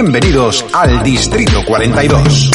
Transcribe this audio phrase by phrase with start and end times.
[0.00, 2.50] Bienvenidos al Distrito 42.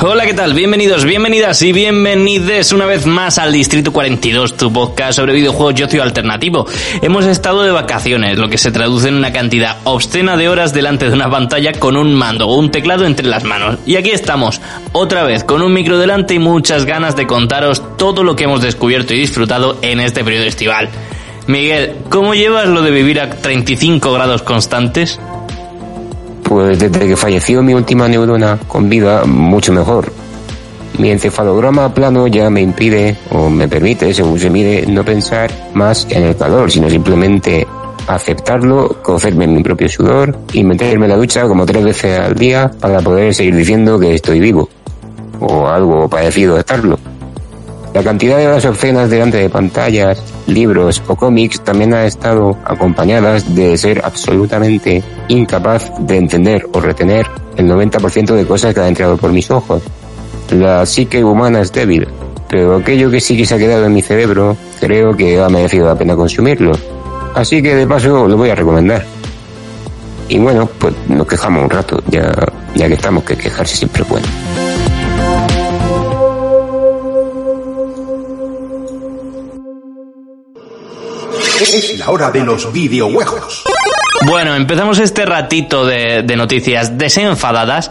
[0.00, 0.54] Hola, ¿qué tal?
[0.54, 5.82] Bienvenidos, bienvenidas y bienvenides una vez más al Distrito 42, tu podcast sobre videojuegos y
[5.82, 6.66] ocio alternativo.
[7.02, 11.06] Hemos estado de vacaciones, lo que se traduce en una cantidad obscena de horas delante
[11.06, 13.80] de una pantalla con un mando o un teclado entre las manos.
[13.84, 18.22] Y aquí estamos, otra vez, con un micro delante y muchas ganas de contaros todo
[18.22, 20.88] lo que hemos descubierto y disfrutado en este periodo estival.
[21.50, 25.18] Miguel, ¿cómo llevas lo de vivir a 35 grados constantes?
[26.44, 30.12] Pues desde que falleció mi última neurona con vida, mucho mejor.
[30.98, 36.06] Mi encefalograma plano ya me impide, o me permite, según se mide, no pensar más
[36.10, 37.66] en el calor, sino simplemente
[38.06, 42.36] aceptarlo, cocerme en mi propio sudor y meterme en la ducha como tres veces al
[42.36, 44.68] día para poder seguir diciendo que estoy vivo.
[45.40, 46.96] O algo parecido a estarlo.
[47.94, 53.52] La cantidad de horas obscenas delante de pantallas, libros o cómics también ha estado acompañadas
[53.54, 59.16] de ser absolutamente incapaz de entender o retener el 90% de cosas que ha entrado
[59.16, 59.82] por mis ojos.
[60.50, 62.06] La psique humana es débil,
[62.48, 65.86] pero aquello que sí que se ha quedado en mi cerebro creo que ha merecido
[65.86, 66.72] la pena consumirlo.
[67.34, 69.04] Así que de paso lo voy a recomendar.
[70.28, 72.32] Y bueno, pues nos quejamos un rato, ya,
[72.74, 74.26] ya que estamos, que quejarse siempre es bueno.
[81.60, 83.64] Es la hora de los videojuegos.
[84.26, 87.90] Bueno, empezamos este ratito de, de noticias desenfadadas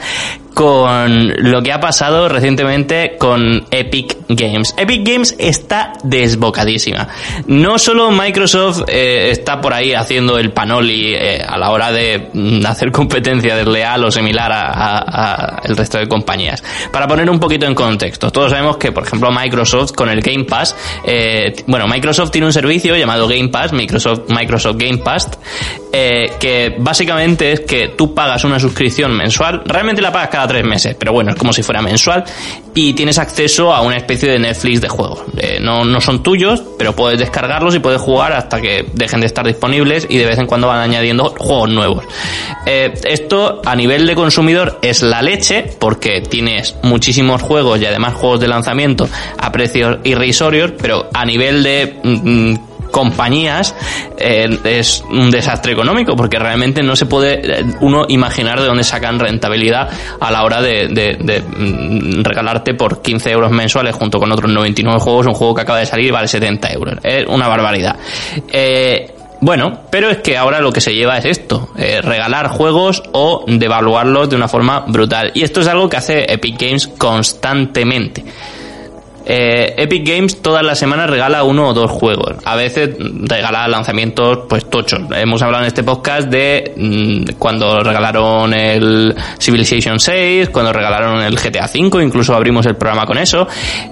[0.59, 4.75] con lo que ha pasado recientemente con Epic Games.
[4.75, 7.07] Epic Games está desbocadísima.
[7.47, 12.27] No solo Microsoft eh, está por ahí haciendo el panoli eh, a la hora de
[12.33, 16.61] mm, hacer competencia desleal o similar a, el resto de compañías.
[16.91, 20.43] Para poner un poquito en contexto, todos sabemos que, por ejemplo, Microsoft con el Game
[20.43, 25.29] Pass, eh, bueno, Microsoft tiene un servicio llamado Game Pass, Microsoft, Microsoft Game Pass,
[25.89, 30.95] que básicamente es que tú pagas una suscripción mensual, realmente la pagas cada tres meses,
[30.97, 32.23] pero bueno, es como si fuera mensual,
[32.73, 35.21] y tienes acceso a una especie de Netflix de juegos.
[35.37, 39.27] Eh, no, no son tuyos, pero puedes descargarlos y puedes jugar hasta que dejen de
[39.27, 42.05] estar disponibles y de vez en cuando van añadiendo juegos nuevos.
[42.65, 48.15] Eh, esto a nivel de consumidor es la leche, porque tienes muchísimos juegos y además
[48.15, 49.07] juegos de lanzamiento
[49.37, 51.99] a precios irrisorios, pero a nivel de...
[52.03, 53.75] mm, compañías
[54.17, 58.83] eh, es un desastre económico porque realmente no se puede eh, uno imaginar de dónde
[58.83, 59.89] sacan rentabilidad
[60.19, 64.51] a la hora de, de- de, mm, regalarte por 15 euros mensuales junto con otros
[64.51, 67.95] 99 juegos un juego que acaba de salir y vale 70 euros es una barbaridad
[68.51, 73.01] Eh, bueno, pero es que ahora lo que se lleva es esto, eh, regalar juegos
[73.13, 75.31] o devaluarlos de una forma brutal.
[75.33, 78.25] Y esto es algo que hace Epic Games constantemente.
[79.31, 82.37] Eh, Epic Games todas las semanas regala uno o dos juegos.
[82.45, 85.01] A veces regala lanzamientos pues tochos.
[85.15, 91.35] Hemos hablado en este podcast de mm, cuando regalaron el Civilization 6, cuando regalaron el
[91.35, 93.47] GTA 5, incluso abrimos el programa con eso.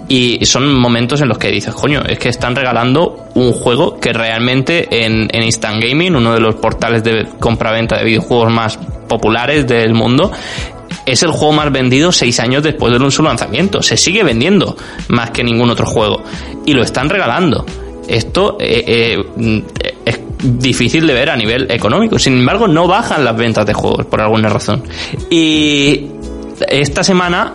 [0.07, 4.13] Y son momentos en los que dices, coño, es que están regalando un juego que
[4.13, 9.67] realmente en, en Instant Gaming, uno de los portales de compra-venta de videojuegos más populares
[9.67, 10.31] del mundo,
[11.07, 13.81] es el juego más vendido seis años después de su lanzamiento.
[13.81, 14.75] Se sigue vendiendo
[15.07, 16.21] más que ningún otro juego.
[16.65, 17.65] Y lo están regalando.
[18.07, 19.59] Esto eh, eh, mm,
[20.05, 22.19] es difícil de ver a nivel económico.
[22.19, 24.83] Sin embargo, no bajan las ventas de juegos por alguna razón.
[25.29, 26.07] Y
[26.67, 27.53] esta semana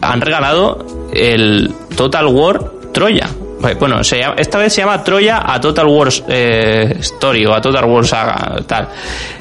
[0.00, 3.28] han regalado el Total War Troya.
[3.78, 8.06] Bueno, esta vez se llama Troya a Total War eh, Story o a Total War
[8.06, 8.88] Saga, tal.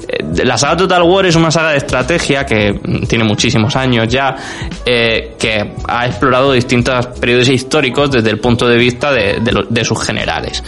[0.08, 4.08] Eh, La saga Total War es una saga de estrategia que mm, tiene muchísimos años
[4.08, 4.36] ya,
[4.86, 10.64] eh, que ha explorado distintos periodos históricos desde el punto de vista de, sus generales.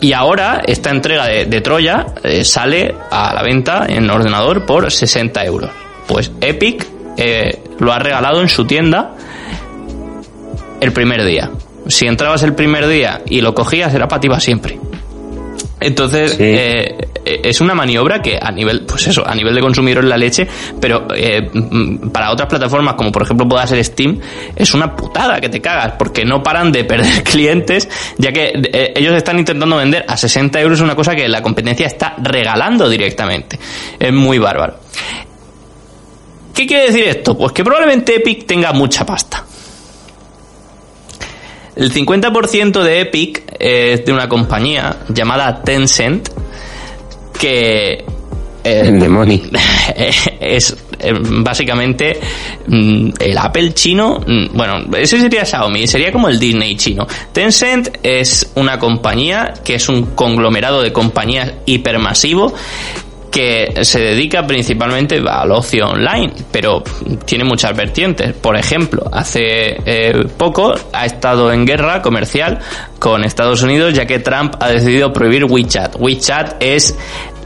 [0.00, 2.06] Y ahora esta entrega de, Troya
[2.42, 5.70] sale a la venta en ordenador por 60 euros.
[6.08, 6.86] Pues Epic
[7.78, 9.12] lo ha regalado en su tienda
[10.80, 11.50] el primer día.
[11.88, 14.78] Si entrabas el primer día y lo cogías, era para ti siempre.
[15.80, 16.42] Entonces, Sí.
[16.44, 20.16] eh, es una maniobra que a nivel, pues eso, a nivel de consumidor es la
[20.16, 20.46] leche,
[20.80, 24.20] pero eh, mm, para otras plataformas, como por ejemplo pueda ser Steam,
[24.54, 27.88] es una putada que te cagas, porque no paran de perder clientes,
[28.18, 31.86] ya que eh, ellos están intentando vender a 60 euros una cosa que la competencia
[31.86, 33.58] está regalando directamente.
[33.98, 34.78] Es muy bárbaro.
[36.54, 37.36] ¿Qué quiere decir esto?
[37.36, 39.44] Pues que probablemente Epic tenga mucha pasta.
[41.74, 46.28] El 50% de Epic es de una compañía llamada Tencent
[47.38, 48.04] que
[48.64, 49.40] eh, El demonio.
[50.40, 52.20] es eh, básicamente
[52.68, 57.06] mm, el Apple chino, mm, bueno, ese sería Xiaomi, sería como el Disney chino.
[57.32, 62.54] Tencent es una compañía que es un conglomerado de compañías hipermasivo
[63.32, 66.84] que se dedica principalmente al ocio online, pero
[67.24, 68.34] tiene muchas vertientes.
[68.34, 72.58] Por ejemplo, hace eh, poco ha estado en guerra comercial
[72.98, 75.96] con Estados Unidos ya que Trump ha decidido prohibir WeChat.
[75.98, 76.94] WeChat es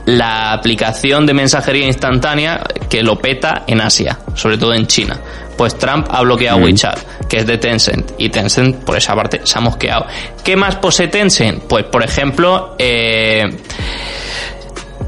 [0.07, 5.21] la aplicación de mensajería instantánea que lo peta en Asia, sobre todo en China.
[5.57, 9.57] Pues Trump ha bloqueado WeChat, que es de Tencent, y Tencent por esa parte se
[9.57, 10.07] ha mosqueado.
[10.45, 11.63] ¿Qué más posee Tencent?
[11.65, 13.45] Pues por ejemplo, eh,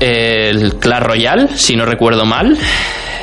[0.00, 2.56] el Clash Royale, si no recuerdo mal.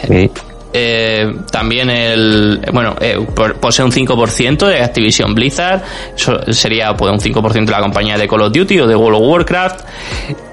[0.07, 0.29] Sí.
[0.77, 3.17] Eh, también el bueno eh,
[3.61, 5.81] posee un 5% de Activision Blizzard
[6.13, 9.21] eso sería pues un 5% de la compañía de Call of Duty o de World
[9.21, 9.85] of Warcraft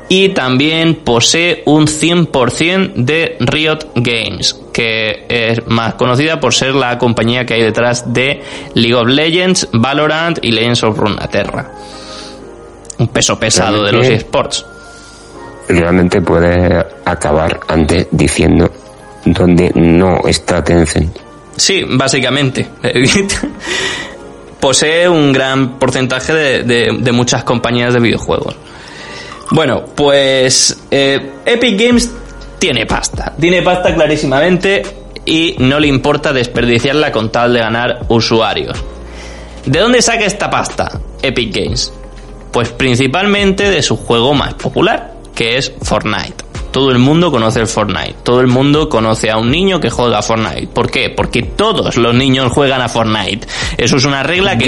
[0.08, 6.98] y también posee un 100% de Riot Games que es más conocida por ser la
[6.98, 8.42] compañía que hay detrás de
[8.74, 11.68] League of Legends, Valorant y Legends of Runeterra
[12.98, 14.64] un peso pesado de los esports
[15.68, 18.70] Realmente puede acabar antes diciendo
[19.24, 21.16] donde no está Tencent.
[21.56, 22.68] Sí, básicamente.
[24.60, 26.62] Posee un gran porcentaje de,
[27.00, 28.54] de- muchas compañías de videojuegos.
[29.50, 32.10] Bueno, pues eh, Epic Games
[32.58, 33.32] tiene pasta.
[33.38, 34.82] Tiene pasta clarísimamente
[35.24, 38.82] y no le importa desperdiciarla con tal de ganar usuarios.
[39.66, 41.92] ¿De dónde saca esta pasta Epic Games?
[42.52, 46.44] Pues principalmente de su juego más popular, que es Fortnite.
[46.72, 48.14] Todo el mundo conoce el Fortnite.
[48.22, 50.68] Todo el mundo conoce a un niño que juega a Fortnite.
[50.68, 51.10] ¿Por qué?
[51.10, 53.46] Porque todos los niños juegan a Fortnite.
[53.76, 54.64] Eso es una regla que...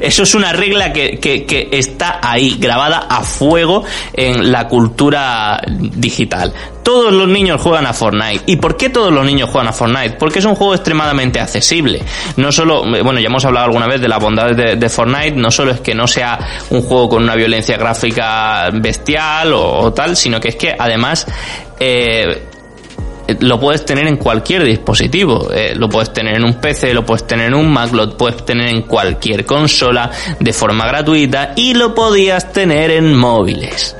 [0.02, 5.60] Eso es una regla que, que- que está ahí, grabada a fuego en la cultura
[5.68, 6.54] digital.
[6.86, 8.44] Todos los niños juegan a Fortnite.
[8.46, 10.10] ¿Y por qué todos los niños juegan a Fortnite?
[10.20, 12.00] Porque es un juego extremadamente accesible.
[12.36, 15.50] No solo, bueno, ya hemos hablado alguna vez de las bondades de, de Fortnite, no
[15.50, 16.38] solo es que no sea
[16.70, 21.26] un juego con una violencia gráfica bestial o, o tal, sino que es que además
[21.80, 22.46] eh,
[23.40, 25.50] lo puedes tener en cualquier dispositivo.
[25.52, 28.44] Eh, lo puedes tener en un PC, lo puedes tener en un Mac, lo puedes
[28.44, 33.96] tener en cualquier consola de forma gratuita y lo podías tener en móviles.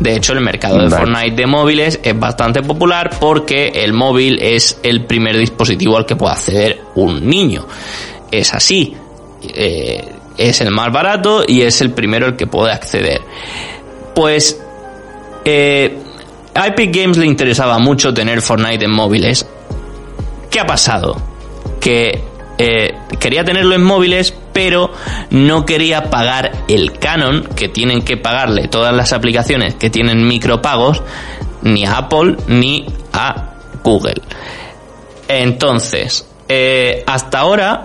[0.00, 0.90] De hecho, el mercado de.
[0.90, 6.16] Fortnite de móviles es bastante popular porque el móvil es el primer dispositivo al que
[6.16, 7.66] puede acceder un niño.
[8.30, 8.94] Es así.
[9.54, 10.04] Eh,
[10.36, 13.22] es el más barato y es el primero al que puede acceder.
[14.14, 14.60] Pues
[15.44, 15.96] eh,
[16.56, 19.46] a Epic Games le interesaba mucho tener Fortnite en móviles.
[20.50, 21.20] ¿Qué ha pasado?
[21.80, 22.22] Que
[22.58, 24.90] eh, quería tenerlo en móviles, pero
[25.30, 31.02] no quería pagar el canon que tienen que pagarle todas las aplicaciones que tienen micropagos,
[31.62, 34.22] ni a Apple ni a Google.
[35.28, 37.84] Entonces, eh, hasta ahora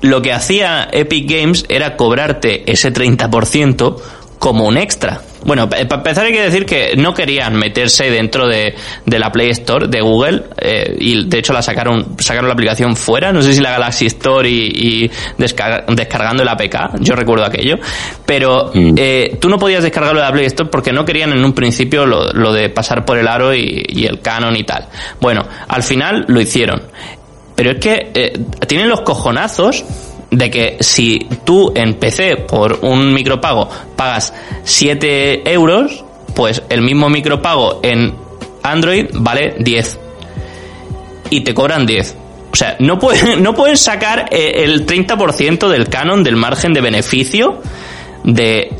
[0.00, 3.96] lo que hacía Epic Games era cobrarte ese 30%
[4.38, 5.20] como un extra.
[5.44, 8.74] Bueno, pa- para empezar hay que decir que no querían meterse dentro de,
[9.06, 12.94] de la Play Store de Google eh, y de hecho la sacaron sacaron la aplicación
[12.96, 17.44] fuera, no sé si la Galaxy Store y, y descarga- descargando el APK, yo recuerdo
[17.44, 17.78] aquello,
[18.26, 18.94] pero Mm.
[18.96, 22.04] eh, tú no podías descargarlo de la Play Store porque no querían en un principio
[22.06, 24.86] lo, lo de pasar por el aro y, y el canon y tal.
[25.20, 26.82] Bueno, al final lo hicieron.
[27.56, 28.32] Pero es que eh,
[28.66, 29.84] tienen los cojonazos
[30.30, 34.32] de que si tú en PC por un micropago pagas
[34.64, 38.14] 7 euros, pues el mismo micropago en
[38.62, 39.98] Android vale 10.
[41.30, 42.16] Y te cobran 10.
[42.52, 46.80] O sea, no pueden, no pueden sacar eh, el 30% del canon del margen de
[46.80, 47.60] beneficio
[48.24, 48.72] de,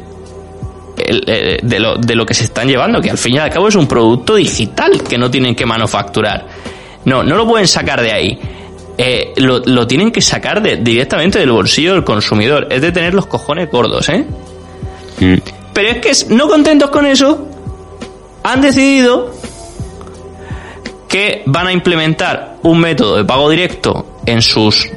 [0.99, 3.69] eh, de, lo, de lo que se están llevando, que al fin y al cabo
[3.69, 6.47] es un producto digital que no tienen que manufacturar.
[7.05, 8.39] No, no lo pueden sacar de ahí.
[8.99, 12.67] Eh, lo, lo tienen que sacar de- directamente del bolsillo del consumidor.
[12.71, 14.25] Es de tener los cojones gordos, ¿eh?
[15.21, 15.35] Mm.
[15.73, 17.47] Pero es que no contentos con eso,
[18.43, 19.33] han decidido
[21.09, 24.89] que van a implementar un método de pago directo en sus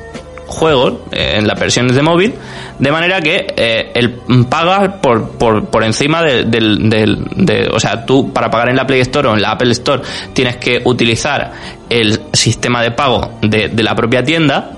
[0.48, 2.34] juegos, eh, en las versiones de móvil,
[2.80, 7.80] De manera que eh, el pagas por, por, por encima del, del, del- de, o
[7.80, 10.02] sea, tú para pagar en la Play Store o en la Apple Store
[10.34, 11.52] tienes que utilizar
[11.90, 14.72] el sistema de pago de, de la propia tienda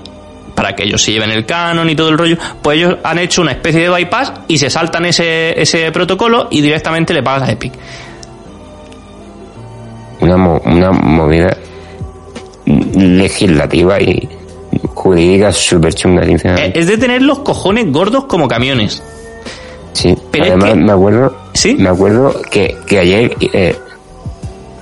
[0.54, 3.42] para que ellos se lleven el canon y todo el rollo, pues ellos han hecho
[3.42, 7.52] una especie de bypass y se saltan ese, ese protocolo y directamente le pagas a
[7.52, 7.72] Epic.
[10.20, 11.56] Una, mo- una movida
[12.66, 14.28] legislativa y
[15.06, 16.78] jurídica súper chunga, sinceramente.
[16.78, 19.02] Es de tener los cojones gordos como camiones.
[19.92, 21.74] Sí, pero es además que- me acuerdo, ¿Sí?
[21.78, 23.74] me acuerdo que, que ayer eh,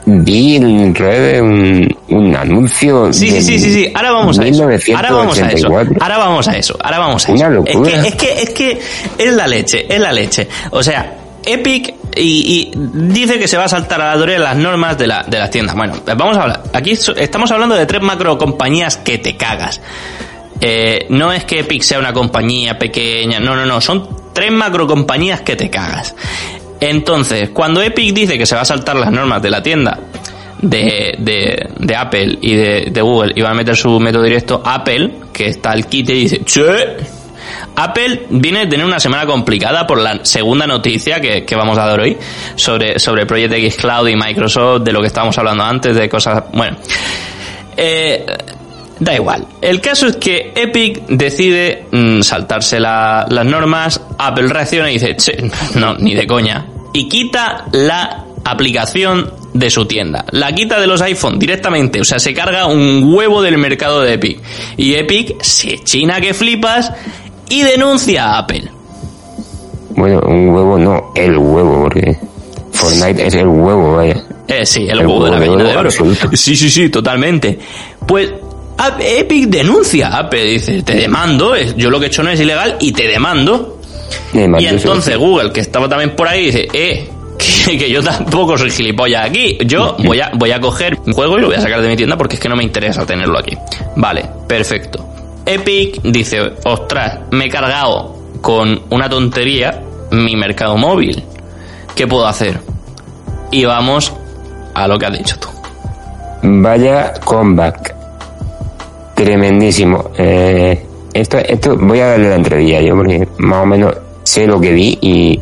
[0.06, 3.12] vi en redes un, un anuncio.
[3.12, 3.92] Sí, sí, sí, sí, sí.
[3.94, 4.64] Ahora vamos a eso.
[4.96, 5.68] Ahora vamos a eso.
[5.68, 5.96] 1984.
[6.00, 6.76] Ahora vamos a eso.
[6.80, 7.50] Ahora vamos a Una eso.
[7.50, 8.06] locura.
[8.06, 8.80] Es que, es que, es que
[9.26, 10.48] es la leche, es la leche.
[10.72, 11.16] O sea,
[11.46, 15.06] Epic y, y dice que se va a saltar a la torre las normas de,
[15.06, 15.74] la, de las tiendas.
[15.76, 16.62] Bueno, vamos a hablar.
[16.72, 19.80] Aquí estamos hablando de tres macro compañías que te cagas.
[20.60, 24.86] Eh, no es que Epic sea una compañía pequeña, no, no, no, son tres macro
[24.86, 26.14] compañías que te cagas.
[26.80, 29.98] Entonces, cuando Epic dice que se va a saltar las normas de la tienda
[30.60, 34.62] de, de, de Apple y de, de Google y va a meter su método directo,
[34.64, 36.96] Apple, que está al quite dice, che,
[37.76, 42.00] Apple viene a tener una semana complicada por la segunda noticia que, vamos a dar
[42.00, 42.16] hoy
[42.56, 46.44] sobre, sobre Project X Cloud y Microsoft, de lo que estábamos hablando antes, de cosas,
[46.52, 46.76] bueno.
[47.76, 48.24] Eh,
[49.00, 49.46] da igual.
[49.60, 55.16] El caso es que Epic decide mm, saltarse la- las normas, Apple reacciona y dice,
[55.16, 55.36] "Che,
[55.74, 56.66] no, ni de coña.
[56.92, 60.24] Y quita la aplicación de su tienda.
[60.30, 62.00] La quita de los iPhone directamente.
[62.00, 64.38] O sea, se carga un huevo del mercado de Epic.
[64.76, 66.92] Y Epic se china que flipas
[67.54, 68.64] y denuncia a Apple.
[69.90, 72.16] Bueno, un huevo no, el huevo, porque
[72.72, 74.20] Fortnite es el huevo, vaya.
[74.48, 76.30] Eh, sí, el, El huevo de la de gallina de oro absoluto.
[76.36, 77.58] Sí, sí, sí, totalmente.
[78.04, 78.32] Pues
[78.98, 82.76] Epic denuncia a Apple, dice, te demando, yo lo que he hecho no es ilegal
[82.80, 83.78] y te demando.
[84.32, 85.16] Y entonces.
[85.16, 87.08] Google, que estaba también por ahí, dice, eh,
[87.38, 89.58] que, que yo tampoco soy gilipollas aquí.
[89.64, 91.96] Yo voy a, voy a coger un juego y lo voy a sacar de mi
[91.96, 93.56] tienda porque es que no me interesa tenerlo aquí.
[93.94, 95.13] Vale, perfecto.
[95.46, 101.22] Epic dice, ostras, me he cargado con una tontería mi mercado móvil.
[101.94, 102.58] ¿Qué puedo hacer?
[103.50, 104.12] Y vamos
[104.74, 105.48] a lo que has dicho tú.
[106.42, 107.94] Vaya comeback.
[109.14, 110.10] Tremendísimo.
[110.18, 114.60] Eh, esto, esto voy a darle la entrevista yo porque más o menos sé lo
[114.60, 115.40] que vi y,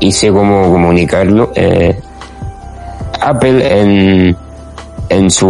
[0.00, 1.50] y sé cómo comunicarlo.
[1.54, 1.98] Eh,
[3.20, 4.36] Apple en,
[5.08, 5.48] en su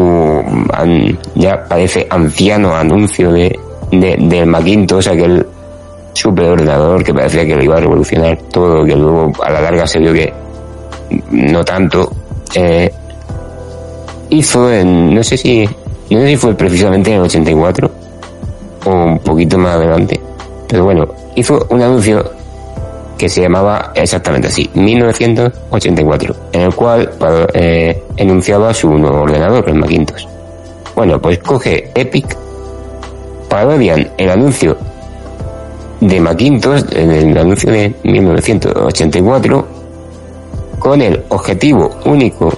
[0.72, 3.58] an- ya parece anciano anuncio de,
[3.90, 5.46] de, del Macintosh, aquel
[6.12, 9.98] superordenador que parecía que lo iba a revolucionar todo, que luego a la larga se
[9.98, 10.32] vio que
[11.30, 12.10] no tanto.
[12.54, 12.90] Eh,
[14.30, 15.64] hizo en, no sé si,
[16.10, 17.90] no sé si fue precisamente en el 84
[18.84, 20.20] o un poquito más adelante,
[20.68, 22.38] pero bueno, hizo un anuncio
[23.16, 27.10] que se llamaba exactamente así, 1984, en el cual
[27.52, 30.26] eh, enunciaba su nuevo ordenador, el Macintosh.
[30.94, 32.36] Bueno, pues coge Epic,
[33.48, 34.76] parodian el anuncio
[36.00, 39.66] de Macintosh, en el anuncio de 1984,
[40.78, 42.52] con el objetivo único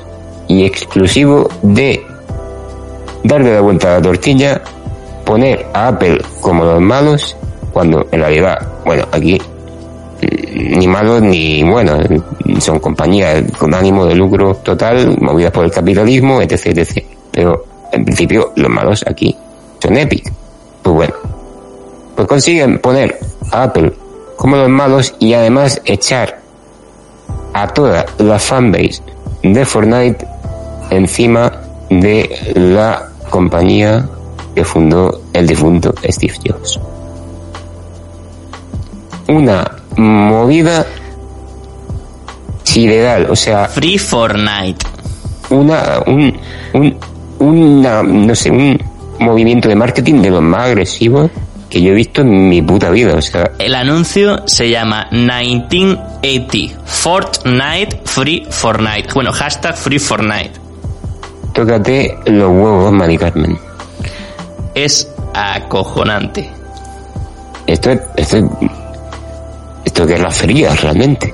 [0.49, 2.05] y exclusivo de
[3.25, 4.61] darle la vuelta a la tortilla,
[5.25, 7.37] poner a Apple como los malos,
[7.73, 9.41] cuando en realidad, bueno, aquí
[10.23, 12.05] mm, ni malos ni buenos,
[12.59, 17.05] son compañías con ánimo de lucro total, movidas por el capitalismo, etc, etc.
[17.31, 19.35] Pero en principio los malos aquí
[19.79, 20.40] son Epic.
[20.83, 21.15] Pues bueno,
[22.17, 23.19] pues consiguen poner
[23.51, 23.93] a Apple
[24.37, 26.41] como los malos y además echar
[27.53, 29.03] a toda la fanbase
[29.43, 30.27] de Fortnite
[30.91, 31.53] encima
[31.91, 34.09] de la compañía
[34.55, 36.81] que fundó el difunto Steve Jobs.
[39.29, 40.87] Una movida
[42.65, 44.87] sideral, o sea, Free Fortnite.
[45.51, 46.37] una, un,
[46.75, 46.97] un,
[47.39, 48.90] una, no sé, un
[49.21, 51.31] movimiento de marketing de los más agresivos
[51.69, 56.81] que yo he visto en mi puta vida, o sea, El anuncio se llama 1980
[56.85, 59.09] Fortnite Free Fortnite.
[59.15, 60.53] Bueno, hashtag Free Fortnite.
[61.55, 63.57] tócate los huevos, Mari Carmen.
[64.75, 66.51] Es acojonante.
[67.67, 68.45] Esto es, esto es,
[69.85, 71.33] esto es guerra fría, realmente.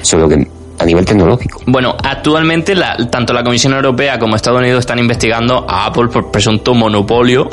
[0.00, 0.46] Solo que
[0.78, 1.60] a nivel tecnológico.
[1.66, 6.30] Bueno, actualmente la- tanto la Comisión Europea como Estados Unidos están investigando a Apple por
[6.30, 7.48] presunto monopolio,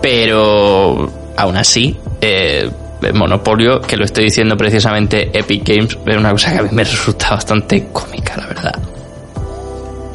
[0.00, 2.70] pero aún así, eh,
[3.02, 6.68] el monopolio, que lo estoy diciendo precisamente Epic Games, es una cosa que a mí
[6.72, 8.74] me resulta bastante cómica, la verdad.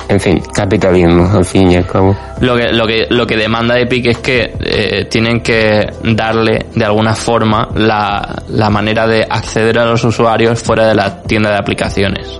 [0.09, 2.15] En fin, capitalismo, al fin y al cabo.
[2.39, 6.85] Lo que, lo que, lo que demanda Epic es que eh, tienen que darle de
[6.85, 11.57] alguna forma la, la manera de acceder a los usuarios fuera de la tienda de
[11.57, 12.39] aplicaciones.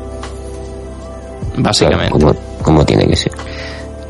[1.58, 2.12] Básicamente.
[2.18, 3.32] Claro, como, como tiene que ser.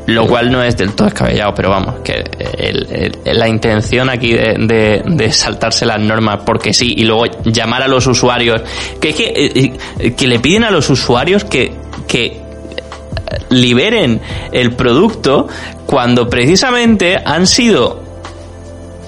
[0.06, 2.12] Lo cual no es del todo descabellado, pero vamos, que
[2.58, 2.86] el-
[3.24, 7.82] el- la intención aquí de, de- de saltarse las normas porque sí y luego llamar
[7.82, 8.62] a los usuarios,
[9.00, 11.74] que es que, eh, eh, que le piden a los usuarios que,
[12.06, 12.40] que
[13.50, 14.20] liberen
[14.52, 15.48] el producto
[15.86, 18.08] cuando precisamente han sido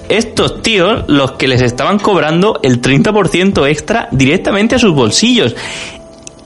[0.09, 5.55] estos tíos los que les estaban cobrando el 30% extra directamente a sus bolsillos.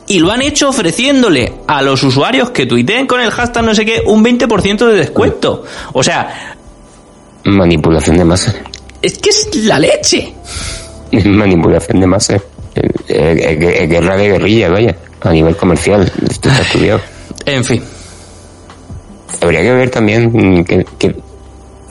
[0.07, 3.83] Y lo han hecho ofreciéndole a los usuarios que tuiteen con el hashtag no sé
[3.85, 5.63] qué un 20% de descuento.
[5.93, 6.55] O sea,
[7.43, 8.55] Manipulación de masas.
[9.01, 10.33] es que es la leche.
[11.25, 12.41] Manipulación de masas.
[12.75, 14.95] Eh, eh, eh, guerra de guerrilla, vaya.
[15.21, 16.11] A nivel comercial.
[16.29, 17.01] Esto está estudiado.
[17.45, 17.83] En fin,
[19.41, 21.15] Habría que ver también qué, qué,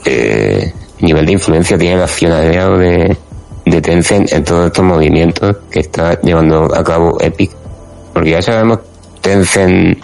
[0.05, 3.17] eh, nivel de influencia tiene el accionariado de,
[3.65, 7.51] de Tencent en todos estos movimientos que está llevando a cabo Epic.
[8.13, 8.79] Porque ya sabemos,
[9.21, 9.99] Tencent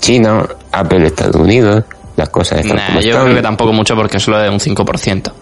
[0.00, 1.84] China, Apple Estados Unidos,
[2.16, 3.24] las cosas están nah, como yo están.
[3.24, 5.32] creo que tampoco mucho porque es solo de un 5%.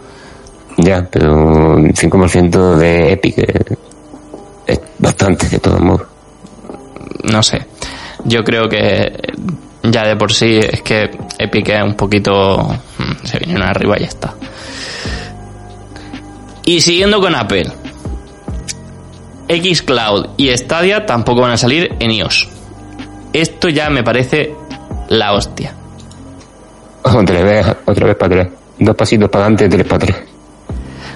[0.78, 3.38] Ya, pero un 5% de Epic
[4.66, 6.06] es bastante de todos modos.
[7.24, 7.66] no sé.
[8.24, 9.12] Yo creo que
[9.84, 12.58] ya de por sí es que Epic es un poquito.
[12.98, 14.34] mm, Se vinieron arriba y ya está.
[16.64, 17.70] Y siguiendo con Apple.
[19.48, 22.48] Xcloud y Stadia tampoco van a salir en iOS.
[23.32, 24.54] Esto ya me parece
[25.08, 25.72] la hostia.
[27.02, 28.58] Otra vez, otra vez para atrás.
[28.78, 30.20] Dos pasitos para adelante, tres para atrás.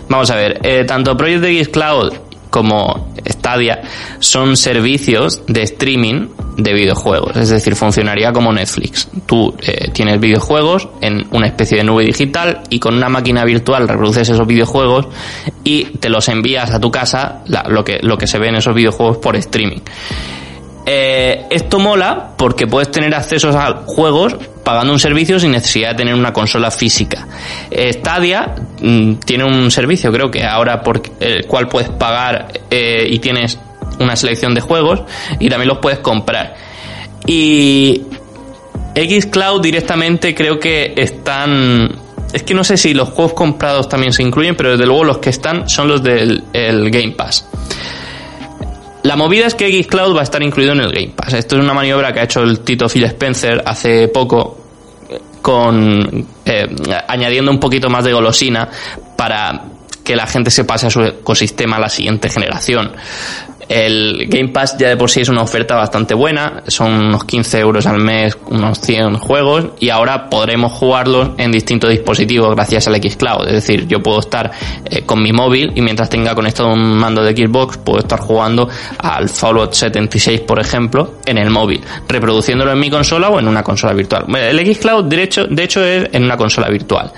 [0.08, 2.12] Vamos a ver, eh, tanto Project X Cloud
[2.52, 3.80] como Stadia
[4.20, 6.28] son servicios de streaming
[6.58, 9.08] de videojuegos, es decir, funcionaría como Netflix.
[9.24, 13.88] Tú eh, tienes videojuegos en una especie de nube digital y con una máquina virtual
[13.88, 15.08] reproduces esos videojuegos
[15.64, 18.74] y te los envías a tu casa, lo, que, lo que se ve en esos
[18.74, 19.80] videojuegos por streaming.
[20.84, 25.96] Eh, esto mola porque puedes tener acceso a juegos pagando un servicio sin necesidad de
[25.96, 27.26] tener una consola física.
[27.70, 33.18] Stadia mm, tiene un servicio, creo que ahora por el cual puedes pagar eh, y
[33.18, 33.58] tienes
[33.98, 35.02] una selección de juegos
[35.38, 36.54] y también los puedes comprar.
[37.26, 38.02] Y
[38.94, 41.90] Xcloud directamente creo que están
[42.32, 45.18] es que no sé si los juegos comprados también se incluyen, pero desde luego los
[45.18, 47.46] que están son los del el Game Pass.
[49.02, 51.34] La movida es que Xcloud va a estar incluido en el Game Pass.
[51.34, 54.58] Esto es una maniobra que ha hecho el Tito Phil Spencer hace poco
[55.40, 56.66] con eh,
[57.08, 58.68] añadiendo un poquito más de golosina
[59.16, 59.64] para
[60.04, 62.92] que la gente se pase a su ecosistema a la siguiente generación.
[63.68, 67.58] El Game Pass ya de por sí es una oferta bastante buena, son unos 15
[67.60, 72.96] euros al mes, unos 100 juegos, y ahora podremos jugarlos en distintos dispositivos gracias al
[72.96, 73.46] Xcloud.
[73.46, 74.50] Es decir, yo puedo estar
[74.84, 78.68] eh, con mi móvil y mientras tenga conectado un mando de Xbox, puedo estar jugando
[78.98, 83.62] al Fallout 76, por ejemplo, en el móvil, reproduciéndolo en mi consola o en una
[83.62, 84.24] consola virtual.
[84.28, 87.12] Bueno, El Xcloud, de hecho, de hecho es en una consola virtual.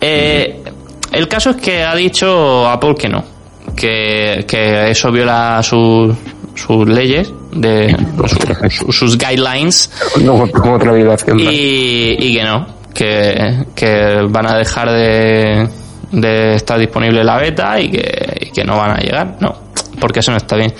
[0.00, 0.62] Eh,
[1.12, 3.33] el caso es que ha dicho Apple que no,
[3.76, 6.14] que, que eso viola sus,
[6.54, 7.96] sus leyes, de
[8.70, 9.90] su- sus guidelines,
[10.22, 10.92] No, otra
[11.52, 15.68] y, y que no, que, que van a dejar de,
[16.12, 19.54] de estar disponible la beta y que, y que no van a llegar, no,
[20.04, 20.74] porque eso no está bien.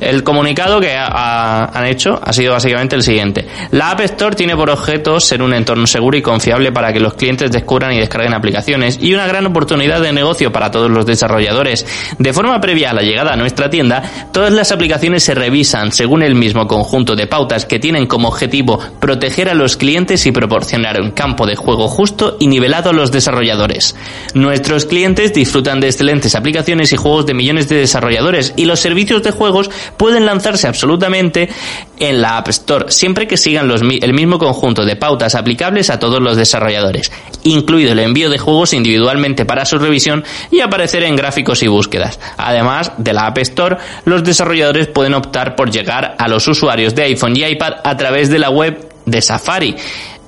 [0.00, 3.46] El comunicado que ha- ha- han hecho ha sido básicamente el siguiente.
[3.72, 7.12] La App Store tiene por objeto ser un entorno seguro y confiable para que los
[7.12, 11.84] clientes descubran y descarguen aplicaciones y una gran oportunidad de negocio para todos los desarrolladores.
[12.18, 16.22] De forma previa a la llegada a nuestra tienda, todas las aplicaciones se revisan según
[16.22, 20.98] el mismo conjunto de pautas que tienen como objetivo proteger a los clientes y proporcionar
[21.02, 23.94] un campo de juego justo y nivelado a los desarrolladores.
[24.34, 29.22] Nuestros clientes disfrutan de excelentes aplicaciones y juegos de millones de desarrolladores y los servicios
[29.22, 31.50] de juegos pueden lanzarse absolutamente
[31.98, 36.22] en la App Store siempre que sigan el mismo conjunto de pautas aplicables a todos
[36.22, 41.62] los desarrolladores, incluido el envío de juegos individualmente para su revisión y aparecer en gráficos
[41.62, 42.18] y búsquedas.
[42.36, 47.02] Además de la App Store, los desarrolladores pueden optar por llegar a los usuarios de
[47.02, 49.74] iPhone y iPad a través de la web de Safari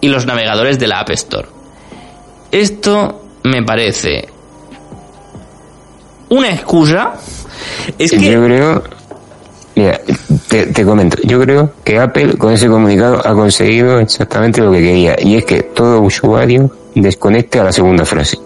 [0.00, 1.48] y los navegadores de la App Store.
[2.50, 4.28] Esto me parece
[6.32, 7.14] una excusa.
[7.98, 8.82] Es que Yo creo,
[9.74, 10.00] mira,
[10.48, 14.80] te, te comento, yo creo que Apple con ese comunicado ha conseguido exactamente lo que
[14.80, 18.38] quería, y es que todo usuario desconecte a la segunda frase.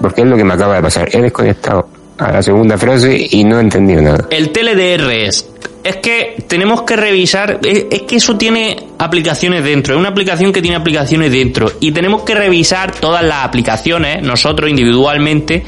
[0.00, 1.08] Porque es lo que me acaba de pasar.
[1.12, 1.88] He desconectado
[2.18, 4.26] a la segunda frase y no he entendido nada.
[4.30, 5.48] El TLDR es
[5.88, 10.52] es que tenemos que revisar, es, es que eso tiene aplicaciones dentro, es una aplicación
[10.52, 15.64] que tiene aplicaciones dentro y tenemos que revisar todas las aplicaciones nosotros individualmente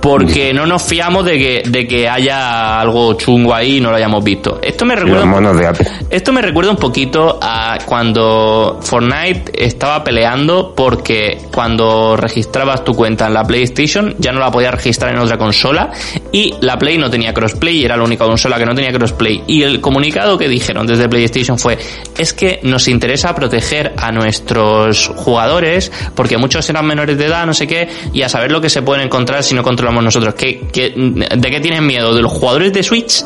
[0.00, 3.96] porque no nos fiamos de que, de que haya algo chungo ahí y no lo
[3.96, 4.58] hayamos visto.
[4.62, 5.86] Esto me recuerda Los un monos de Apple.
[6.08, 13.26] esto me recuerda un poquito a cuando Fortnite estaba peleando porque cuando registrabas tu cuenta
[13.26, 15.90] en la PlayStation ya no la podías registrar en otra consola
[16.32, 19.44] y la Play no tenía crossplay y era la única consola que no tenía crossplay.
[19.46, 21.78] Y el comunicado que dijeron desde PlayStation fue
[22.16, 27.52] es que nos interesa proteger a nuestros jugadores porque muchos eran menores de edad, no
[27.54, 29.62] sé qué, y a saber lo que se pueden encontrar si no
[30.02, 30.34] nosotros.
[30.34, 32.14] ¿Qué, qué- de qué tienen miedo?
[32.14, 33.24] ¿De los jugadores de Switch?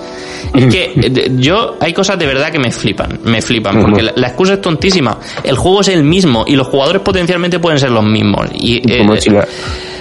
[0.54, 4.12] Es que de- yo hay cosas de verdad que me flipan, me flipan, porque la,
[4.16, 5.18] la excusa es tontísima.
[5.42, 8.46] El juego es el mismo y los jugadores potencialmente pueden ser los mismos.
[8.54, 9.46] Y, eh, Como, si la,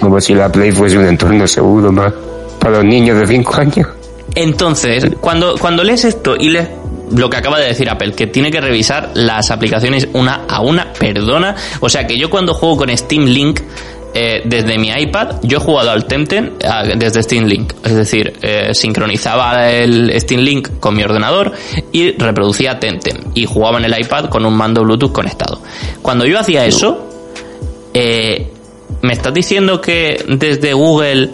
[0.00, 2.12] como si la Play fuese un entorno seguro más
[2.58, 3.88] para los niños de 5 años.
[4.34, 6.68] Entonces, cuando, cuando lees esto y lees
[7.14, 10.92] lo que acaba de decir Apple, que tiene que revisar las aplicaciones una a una,
[10.92, 11.54] perdona.
[11.80, 13.60] O sea que yo cuando juego con Steam Link,
[14.14, 17.72] eh, desde mi iPad, yo he jugado al Temtem ah, desde Steam Link.
[17.84, 21.52] Es decir, eh, sincronizaba el Steam Link con mi ordenador
[21.90, 23.16] y reproducía Temtem.
[23.34, 25.60] Y jugaba en el iPad con un mando Bluetooth conectado.
[26.00, 27.10] Cuando yo hacía eso,
[27.92, 28.50] eh,
[29.02, 31.30] ¿Me estás diciendo que desde Google,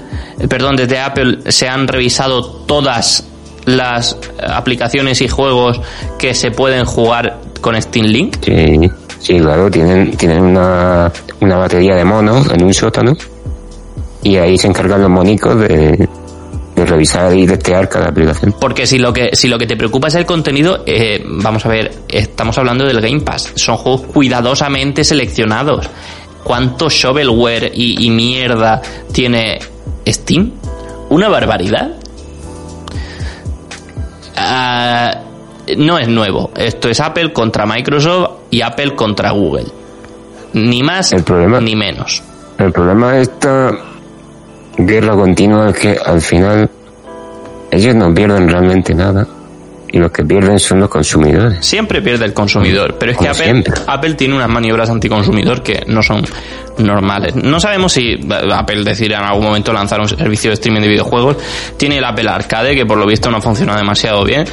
[0.49, 3.29] perdón, desde Apple se han revisado todas
[3.65, 5.81] las aplicaciones y juegos
[6.19, 8.37] que se pueden jugar con Steam Link?
[8.43, 8.91] Sí,
[9.21, 13.17] sí, claro, tienen, tienen una, una batería de monos en un sótano
[14.23, 16.09] y ahí se encargan los monicos de,
[16.75, 18.55] de revisar y testear cada aplicación.
[18.61, 21.69] Porque si lo que si lo que te preocupa es el contenido, eh, vamos a
[21.69, 23.53] ver, estamos hablando del Game Pass.
[23.57, 25.89] Son juegos cuidadosamente seleccionados.
[26.43, 28.81] ¿Cuánto shovelware y, y mierda
[29.13, 29.59] tiene
[30.07, 30.53] Steam?
[31.11, 31.97] ¿Una barbaridad?
[34.37, 35.11] Ah,
[35.77, 36.51] no es nuevo.
[36.57, 39.67] Esto es Apple contra Microsoft y Apple contra Google.
[40.53, 42.23] Ni más El problema- ni menos.
[42.59, 43.71] El problema de esta
[44.77, 46.69] guerra continua es que al final
[47.71, 49.27] ellos no pierden realmente nada
[49.93, 51.65] y los que pierden son los consumidores.
[51.67, 53.75] Siempre pierde el consumidor, pero es que Apple, siempre.
[53.87, 56.25] Apple tiene unas maniobras anticonsumidor que no son
[56.79, 57.35] normales.
[57.35, 58.19] No sabemos si eh,
[58.53, 61.37] Apple decidirá en algún momento lanzar un servicio de streaming de videojuegos.
[61.77, 64.45] Tiene el Apple Arcade, que por lo visto no funciona demasiado bien.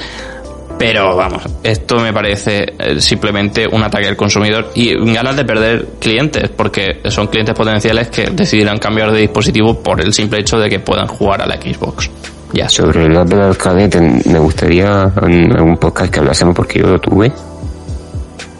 [0.77, 5.87] Pero vamos, esto me parece eh, simplemente un ataque al consumidor y ganas de perder
[5.99, 10.69] clientes, porque son clientes potenciales que decidirán cambiar de dispositivo por el simple hecho de
[10.69, 12.09] que puedan jugar a la Xbox.
[12.53, 12.69] Ya.
[12.69, 16.99] Sobre el Apple Arcade ten- me gustaría en algún podcast que hablásemos porque yo lo
[16.99, 17.31] tuve.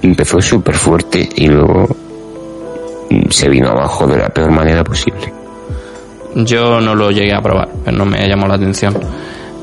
[0.01, 1.87] Empezó súper fuerte y luego
[3.09, 5.33] mm, se vino abajo de la peor manera posible.
[6.35, 8.95] Yo no lo llegué a probar, no me llamó la atención.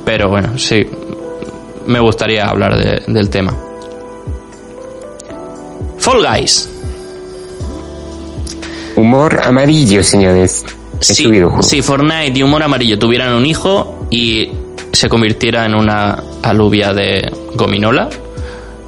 [0.05, 0.85] Pero bueno, sí,
[1.87, 3.55] me gustaría hablar de- del tema.
[5.99, 6.69] Fall Guys.
[8.97, 10.65] Humor amarillo, señores.
[11.19, 11.63] Videojuego.
[11.63, 14.51] si Fortnite y Humor Amarillo tuvieran un hijo y
[14.93, 18.09] se convirtiera en una alubia de gominola,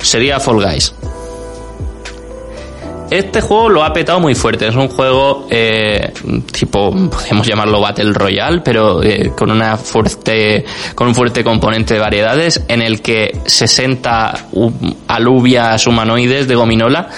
[0.01, 0.95] sería Fall Guys.
[3.11, 4.67] Este juego lo ha petado muy fuerte.
[4.69, 6.13] Es un juego eh,
[6.53, 10.65] tipo, podemos llamarlo Battle Royale, pero eh, con una fuerte,
[10.95, 17.09] con un fuerte componente de variedades, en el que 60 hu- alubias humanoides de gominola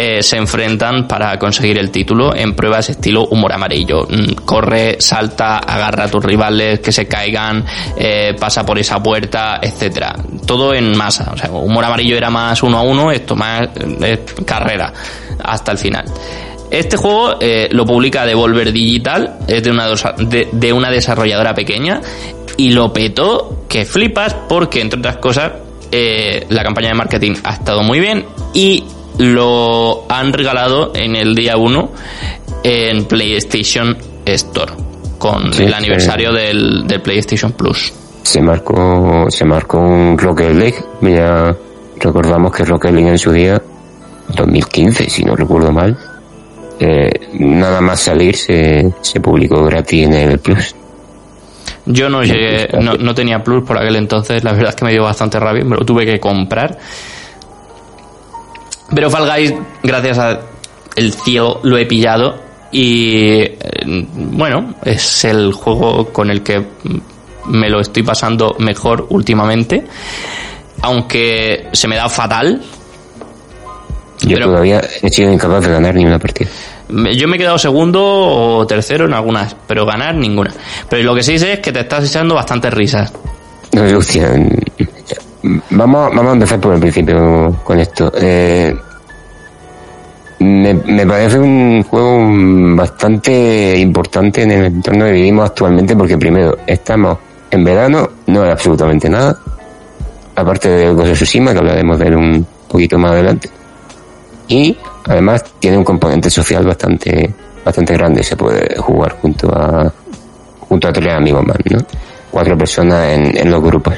[0.00, 4.06] eh, se enfrentan para conseguir el título en pruebas estilo humor amarillo.
[4.08, 7.64] Mm, Corre, salta, agarra a tus rivales que se caigan,
[7.96, 10.14] eh, pasa por esa puerta, etcétera.
[10.46, 11.32] Todo en masa.
[11.34, 14.92] O sea, humor amarillo era más uno a uno, esto más eh, carrera
[15.42, 16.04] hasta el final.
[16.70, 17.36] Este juego
[17.70, 22.00] lo publica Devolver Digital, es de una, de, una desarrolladora pequeña
[22.56, 25.52] y lo petó que flipas porque, entre otras cosas,
[25.90, 28.84] la campaña de marketing ha estado muy bien y
[29.18, 31.90] lo han regalado en el día 1
[32.62, 34.72] en PlayStation Store
[35.18, 37.92] con Sí, el aniversario del, del PlayStation Plus.
[38.22, 40.76] Se marcó, se marcó un Rocket League.
[41.02, 41.56] Ya
[41.98, 43.60] recordamos que Rocket League en su día,
[44.34, 45.96] 2015, si no recuerdo mal,
[46.78, 50.74] eh, nada más salir se, se publicó gratis en el Plus.
[51.86, 54.92] Yo no llegué, no, no tenía Plus por aquel entonces, la verdad es que me
[54.92, 56.78] dio bastante rabia, me lo tuve que comprar.
[58.94, 60.40] Pero Fall Guys, gracias a
[60.96, 62.36] el cielo, lo he pillado
[62.72, 66.64] y eh, bueno, es el juego con el que
[67.46, 69.84] me lo estoy pasando mejor últimamente,
[70.82, 72.60] aunque se me da fatal.
[74.22, 76.48] Yo Pero- todavía he sido incapaz de ganar ni una partida.
[77.14, 80.52] Yo me he quedado segundo o tercero en algunas, pero ganar ninguna.
[80.88, 83.12] Pero lo que sí sé es que te estás echando bastantes risas.
[83.72, 84.32] No, hostia,
[85.42, 88.12] vamos, vamos a empezar por el principio con esto.
[88.20, 88.74] Eh,
[90.40, 96.58] me, me parece un juego bastante importante en el entorno que vivimos actualmente porque primero
[96.66, 97.18] estamos
[97.50, 99.38] en verano, no hay absolutamente nada,
[100.36, 103.50] aparte de Ghost of Tsushima, que hablaremos de él un poquito más adelante.
[104.48, 109.92] Y además tiene un componente social bastante bastante grande, se puede jugar junto a
[110.60, 111.78] junto a tres amigos más, ¿no?
[112.30, 113.94] Cuatro personas en, en los grupos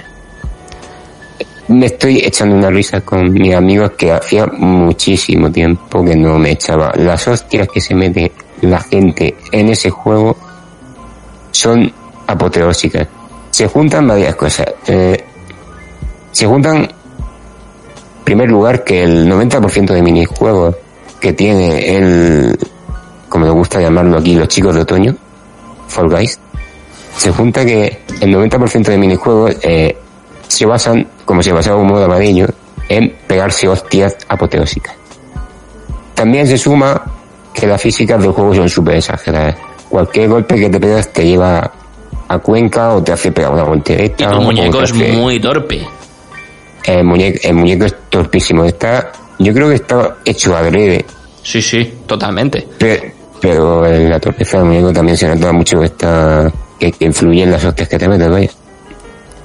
[1.71, 6.51] me estoy echando una risa con mis amigos que hacía muchísimo tiempo que no me
[6.51, 6.93] echaba.
[6.97, 10.37] Las hostias que se mete la gente en ese juego
[11.53, 11.93] son
[12.27, 13.07] apoteósicas.
[13.53, 14.67] Se juntan varias cosas.
[14.89, 15.25] Eh,
[16.33, 16.89] se juntan, en
[18.25, 20.75] primer lugar, que el 90% de minijuegos
[21.21, 22.59] que tiene el,
[23.29, 25.15] como me gusta llamarlo aquí, los chicos de otoño,
[25.87, 26.41] Fall Guys,
[27.17, 29.97] se junta que el 90% de minijuegos eh,
[30.51, 32.47] se basan, como se basaba un modo amarillo,
[32.89, 34.95] en pegarse hostias apoteósicas.
[36.15, 37.01] También se suma
[37.55, 39.55] que las físicas del juego son súper exageradas.
[39.89, 41.71] Cualquier golpe que te pegas te lleva
[42.29, 44.25] a Cuenca o te hace pegar una voltereta.
[44.25, 45.87] Y tu muñeco es muy torpe.
[46.85, 48.65] El muñeco, el muñeco es torpísimo.
[48.65, 51.05] Está, yo creo que está hecho adrede.
[51.43, 52.67] Sí, sí, totalmente.
[52.77, 53.03] Pero,
[53.41, 57.53] pero en la torpeza del muñeco también se nota mucho está, que, que influye en
[57.53, 58.51] las hostias que te metes, vaya.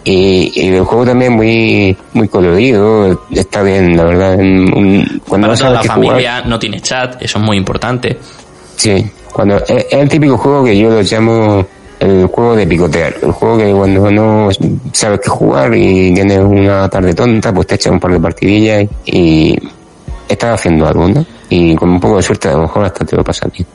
[0.08, 4.36] Y, y el juego también muy muy colorido, está bien, la verdad.
[4.40, 8.18] Un- cuando Para no la qué jugar- familia no tiene chat, eso es muy importante.
[8.76, 11.66] Sí, cuando es, es el típico juego que yo lo llamo
[12.00, 14.50] el juego de picotear, el juego que cuando no
[14.94, 18.86] sabes qué jugar y tienes una tarde tonta, pues te echas un par de partidillas
[19.06, 19.58] y
[20.30, 21.26] estás haciendo algo, ¿no?
[21.50, 23.66] Y con un poco de suerte a lo mejor hasta te lo pasas bien.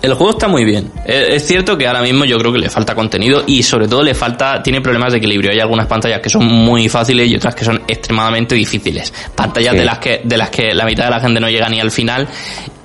[0.00, 0.92] El juego está muy bien.
[1.06, 4.02] Eh, Es cierto que ahora mismo yo creo que le falta contenido y sobre todo
[4.02, 5.50] le falta, tiene problemas de equilibrio.
[5.50, 9.12] Hay algunas pantallas que son muy fáciles y otras que son extremadamente difíciles.
[9.34, 9.78] Pantallas Sí.
[9.80, 11.90] de las que, de las que la mitad de la gente no llega ni al
[11.90, 12.28] final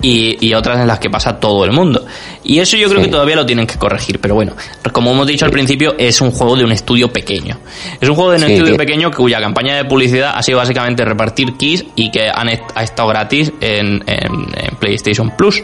[0.02, 2.04] y, y otras en las que pasa todo el mundo.
[2.42, 3.06] Y eso yo creo Sí.
[3.06, 4.18] que todavía lo tienen que corregir.
[4.20, 4.54] Pero bueno,
[4.92, 7.60] como hemos dicho al principio, es un juego de un estudio pequeño.
[8.00, 10.58] Es un juego de un Sí, estudio que- pequeño cuya campaña de publicidad ha sido
[10.58, 15.62] básicamente repartir keys y que han ha estado gratis en, en- en PlayStation Plus.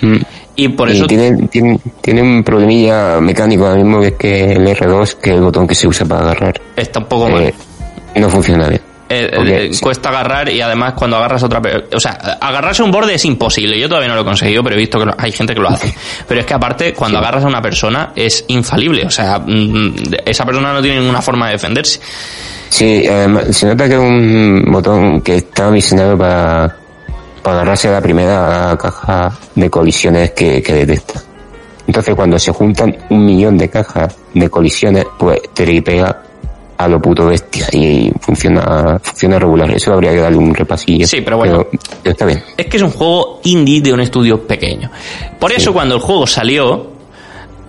[0.00, 0.16] Mm.
[0.56, 4.52] Y por y eso tiene, tiene, tiene un problemilla mecánico ahora mismo que es que
[4.52, 7.42] el R2, que es el botón que se usa para agarrar, está un poco mal.
[7.44, 7.54] eh,
[8.16, 8.80] no funciona bien.
[9.10, 9.80] Eh, eh, sí.
[9.80, 11.62] cuesta agarrar y además cuando agarras otra
[11.94, 12.10] o sea
[12.42, 15.06] agarrarse un borde es imposible yo todavía no lo he conseguido pero he visto que
[15.06, 15.94] lo- hay gente que lo hace
[16.28, 19.94] pero es que aparte cuando agarras a una persona es infalible o sea mm,
[20.26, 22.00] esa persona no tiene ninguna forma de defenderse
[22.68, 26.76] Sí, además, se nota que es un botón que está diseñado para,
[27.50, 31.22] agarrarse a la primera caja de colisiones que, que detecta.
[31.86, 36.22] Entonces, cuando se juntan un millón de cajas de colisiones, pues te tripea
[36.76, 39.70] a lo puto bestia y funciona, funciona regular.
[39.70, 41.06] Eso habría que darle un repasillo.
[41.06, 41.66] Sí, pero bueno.
[42.02, 42.42] pero está bien.
[42.56, 44.90] es que es un juego indie de un estudio pequeño
[45.38, 46.90] por eso cuando el juego salió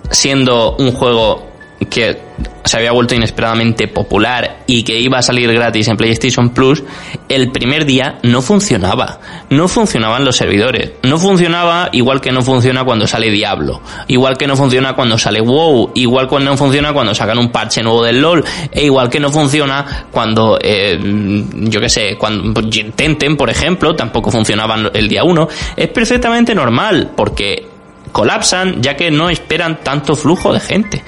[0.09, 1.48] siendo un juego
[1.87, 2.17] que
[2.63, 6.83] se había vuelto inesperadamente popular y que iba a salir gratis en PlayStation Plus,
[7.27, 9.19] el primer día no funcionaba.
[9.49, 10.91] No funcionaban los servidores.
[11.03, 13.81] No funcionaba igual que no funciona cuando sale Diablo.
[14.07, 15.91] Igual que no funciona cuando sale WoW.
[15.95, 18.43] Igual que no funciona cuando sacan un parche nuevo del LOL.
[18.71, 20.99] E igual que no funciona cuando, eh,
[21.53, 22.61] yo qué sé, cuando
[22.95, 25.47] Tenten, por ejemplo, tampoco funcionaban el día 1.
[25.75, 27.67] Es perfectamente normal porque
[28.11, 31.03] colapsan ya que no esperan tanto flujo de gente.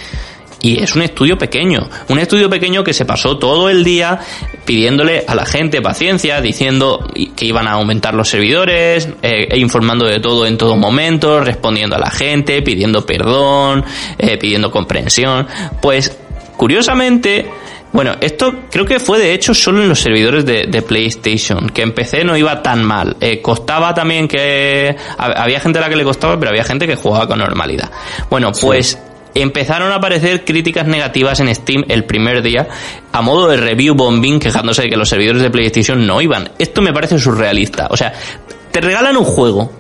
[0.64, 4.20] Y es un estudio pequeño, un estudio pequeño que se pasó todo el día
[4.64, 10.06] pidiéndole a la gente paciencia, diciendo que iban a aumentar los servidores, eh, e informando
[10.06, 13.84] de todo en todo momento, respondiendo a la gente, pidiendo perdón,
[14.20, 15.48] eh, pidiendo comprensión.
[15.82, 16.16] Pues,
[16.58, 17.50] curiosamente,
[17.92, 21.82] bueno, esto creo que fue de hecho solo en los servidores de, de PlayStation, que
[21.82, 23.18] en PC no iba tan mal.
[23.20, 24.96] Eh, costaba también que...
[25.18, 27.90] hab- Había gente a la que le costaba, pero había gente que jugaba con normalidad.
[28.30, 28.98] Bueno, pues
[29.36, 32.68] empezaron a aparecer críticas negativas en Steam el primer día
[33.12, 36.52] a modo de review bombing quejándose de que los servidores de PlayStation no iban.
[36.60, 37.88] Esto me parece surrealista.
[37.90, 38.14] O sea,
[38.72, 39.72] te regalan un juego,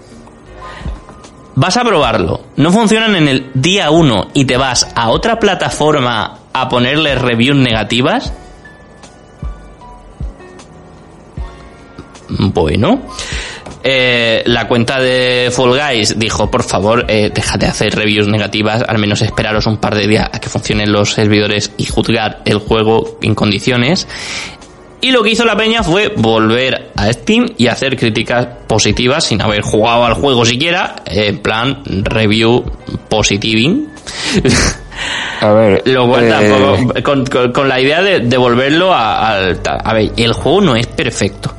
[1.55, 6.39] vas a probarlo, no funcionan en el día 1 y te vas a otra plataforma
[6.53, 8.33] a ponerle reviews negativas.
[12.29, 13.01] Bueno.
[13.83, 18.83] Eh, la cuenta de Fall Guys dijo, por favor, eh, déjate de hacer reviews negativas,
[18.87, 22.59] al menos esperaros un par de días a que funcionen los servidores y juzgar el
[22.59, 24.07] juego en condiciones.
[25.03, 29.41] Y lo que hizo la peña fue volver a Steam y hacer críticas positivas sin
[29.41, 32.63] haber jugado al juego siquiera, en plan review
[33.09, 33.89] positiving.
[35.41, 35.81] A ver.
[35.87, 36.25] Lo cual
[36.95, 37.01] eh.
[37.01, 39.59] Con, con- con la idea de devolverlo a- al.
[39.63, 39.79] tal.
[39.83, 41.51] A ver, el juego no es perfecto.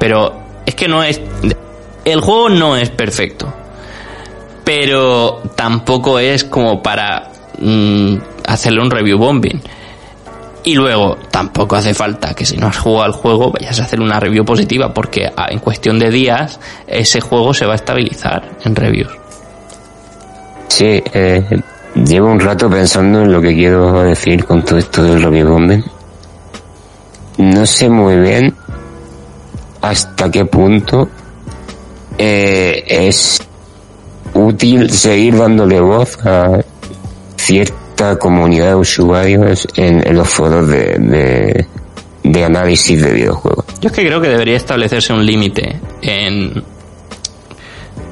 [0.00, 1.20] Pero es que no es.
[2.12, 3.52] El juego no es perfecto.
[4.64, 8.14] Pero tampoco es como para mm,
[8.46, 9.60] hacerle un review bombing.
[10.64, 14.00] Y luego, tampoco hace falta que si no has jugado al juego vayas a hacer
[14.00, 18.56] una review positiva, porque ah, en cuestión de días ese juego se va a estabilizar
[18.64, 19.12] en reviews.
[20.68, 21.44] Sí, eh,
[21.94, 25.84] llevo un rato pensando en lo que quiero decir con todo esto del review bombing.
[27.38, 28.54] No sé muy bien
[29.82, 31.08] hasta qué punto
[32.18, 33.40] eh, es
[34.34, 36.60] útil seguir dándole voz a
[37.36, 41.66] cierta comunidad de usuarios en, en los foros de, de,
[42.24, 43.64] de análisis de videojuegos.
[43.80, 46.62] Yo es que creo que debería establecerse un límite en,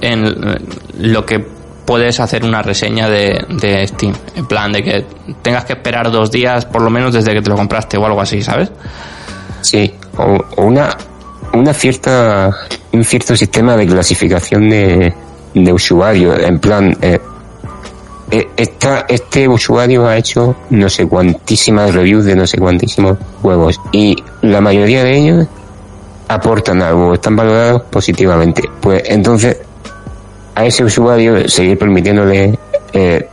[0.01, 0.35] en
[0.99, 1.45] lo que
[1.85, 4.12] puedes hacer una reseña de, de Steam.
[4.35, 5.05] En plan, de que
[5.42, 8.21] tengas que esperar dos días por lo menos desde que te lo compraste o algo
[8.21, 8.71] así, ¿sabes?
[9.61, 10.97] Sí, o, o una,
[11.53, 12.51] una cierta,
[12.96, 15.12] un cierto sistema de clasificación de,
[15.54, 17.18] de usuarios, en plan, eh,
[18.30, 18.48] eh,
[19.09, 24.61] este usuario ha hecho no sé cuantísimas reviews de no sé cuantísimos juegos y la
[24.61, 25.46] mayoría de ellos
[26.26, 28.62] aportan algo, están valorados positivamente.
[28.80, 29.59] Pues entonces,
[30.54, 32.59] a ese usuario seguir permitiéndole
[32.92, 33.28] eh,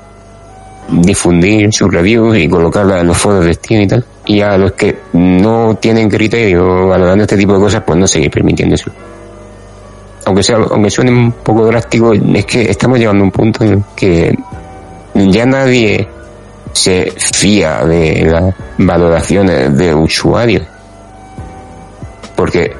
[0.89, 4.06] difundir sus reviews y colocarlas en los foros de Steam y tal.
[4.26, 8.30] Y a los que no tienen criterio valorando este tipo de cosas, pues no seguir
[8.30, 8.91] permitiendo eso.
[10.26, 13.84] Aunque sea, aunque suene un poco drástico, es que estamos llegando a un punto en
[13.96, 14.38] que
[15.14, 16.08] ya nadie
[16.72, 20.64] se fía de las valoraciones de usuarios.
[22.36, 22.76] Porque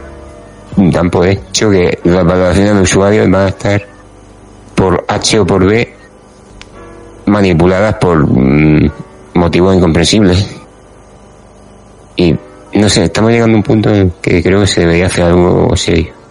[0.76, 3.86] dan por hecho que las valoraciones de usuarios van a estar
[4.76, 5.94] por H o por B
[7.26, 8.92] manipuladas por mm,
[9.36, 10.62] motivos incomprensibles.
[12.16, 12.36] Y
[12.74, 15.76] no sé, estamos llegando a un punto en que creo que se debería hacer algo
[15.76, 16.23] serio.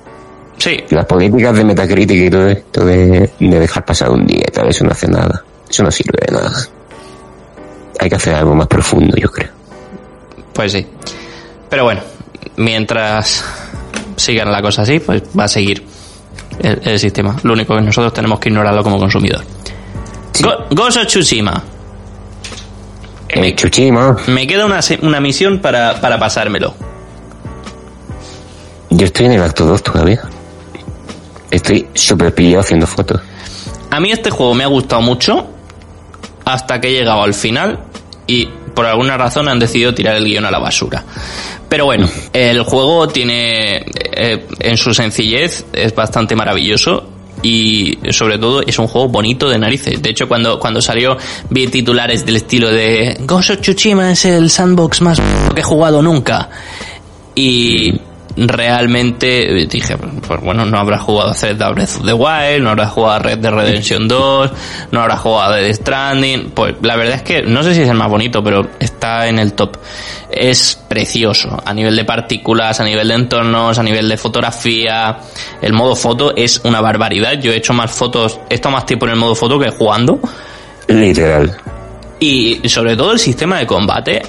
[0.62, 4.50] Sí, Las políticas de Metacritic y todo esto de, de dejar pasar un día y
[4.52, 5.42] tal, eso no hace nada.
[5.68, 6.52] Eso no sirve de nada.
[7.98, 9.50] Hay que hacer algo más profundo, yo creo.
[10.52, 10.86] pues sí.
[11.68, 12.00] Pero bueno,
[12.58, 13.44] mientras
[14.16, 15.82] sigan la cosa así, pues va a seguir
[16.60, 17.36] el, el sistema.
[17.42, 19.42] Lo único que nosotros tenemos que ignorarlo como consumidor.
[20.40, 21.60] Go- Ghost of Tsushima.
[23.30, 26.74] Eh, Chuchima, Me queda una, una misión para, para pasármelo.
[28.90, 30.20] yo estoy en el acto 2 todavía.
[31.52, 33.20] Estoy súper pillado haciendo fotos.
[33.90, 35.46] A mí este juego me ha gustado mucho
[36.46, 37.78] hasta que he llegado al final
[38.26, 41.04] y por alguna razón han decidido tirar el guion a la basura.
[41.68, 43.84] Pero bueno, el juego tiene,
[44.16, 47.06] eh, en su sencillez, es bastante maravilloso
[47.42, 50.00] y sobre todo es un juego bonito de narices.
[50.00, 51.18] De hecho, cuando, cuando salió
[51.50, 55.20] vi titulares del estilo de Ghost of Tsushima es el sandbox más
[55.54, 56.48] que he jugado nunca.
[57.34, 57.92] Y
[58.36, 62.86] realmente dije, pues bueno, no habrá jugado a Zelda Breath of the Wild, no habrá
[62.86, 64.50] jugado a Red Dead Redemption 2,
[64.90, 66.50] no habrá jugado a Dead Stranding.
[66.50, 69.38] Pues la verdad es que no sé si es el más bonito, pero está en
[69.38, 69.76] el top.
[70.30, 75.18] Es precioso a nivel de partículas, a nivel de entornos, a nivel de fotografía.
[75.60, 77.34] El modo foto es una barbaridad.
[77.34, 80.20] Yo he hecho más fotos, he estado más tiempo en el modo foto que jugando.
[80.88, 81.56] Literal.
[82.18, 84.22] Y sobre todo el sistema de combate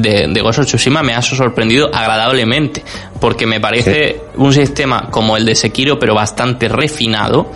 [0.00, 2.82] de, de Ghost of Tsushima me ha sorprendido agradablemente,
[3.20, 7.50] porque me parece un sistema como el de Sekiro, pero bastante refinado.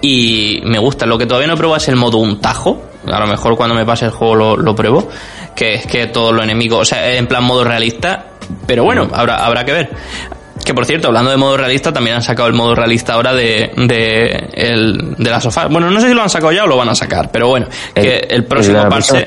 [0.00, 1.06] Y me gusta.
[1.06, 2.82] Lo que todavía no pruebo es el modo un tajo.
[3.06, 5.08] A lo mejor cuando me pase el juego lo, lo pruebo.
[5.54, 8.26] Que es que todos los enemigos, o sea, en plan modo realista.
[8.66, 9.90] Pero bueno, habrá, habrá que ver.
[10.64, 13.70] Que por cierto, hablando de modo realista, también han sacado el modo realista ahora de,
[13.76, 15.66] de, el, de la sofá.
[15.66, 17.66] Bueno, no sé si lo han sacado ya o lo van a sacar, pero bueno,
[17.94, 19.26] que el próximo parche.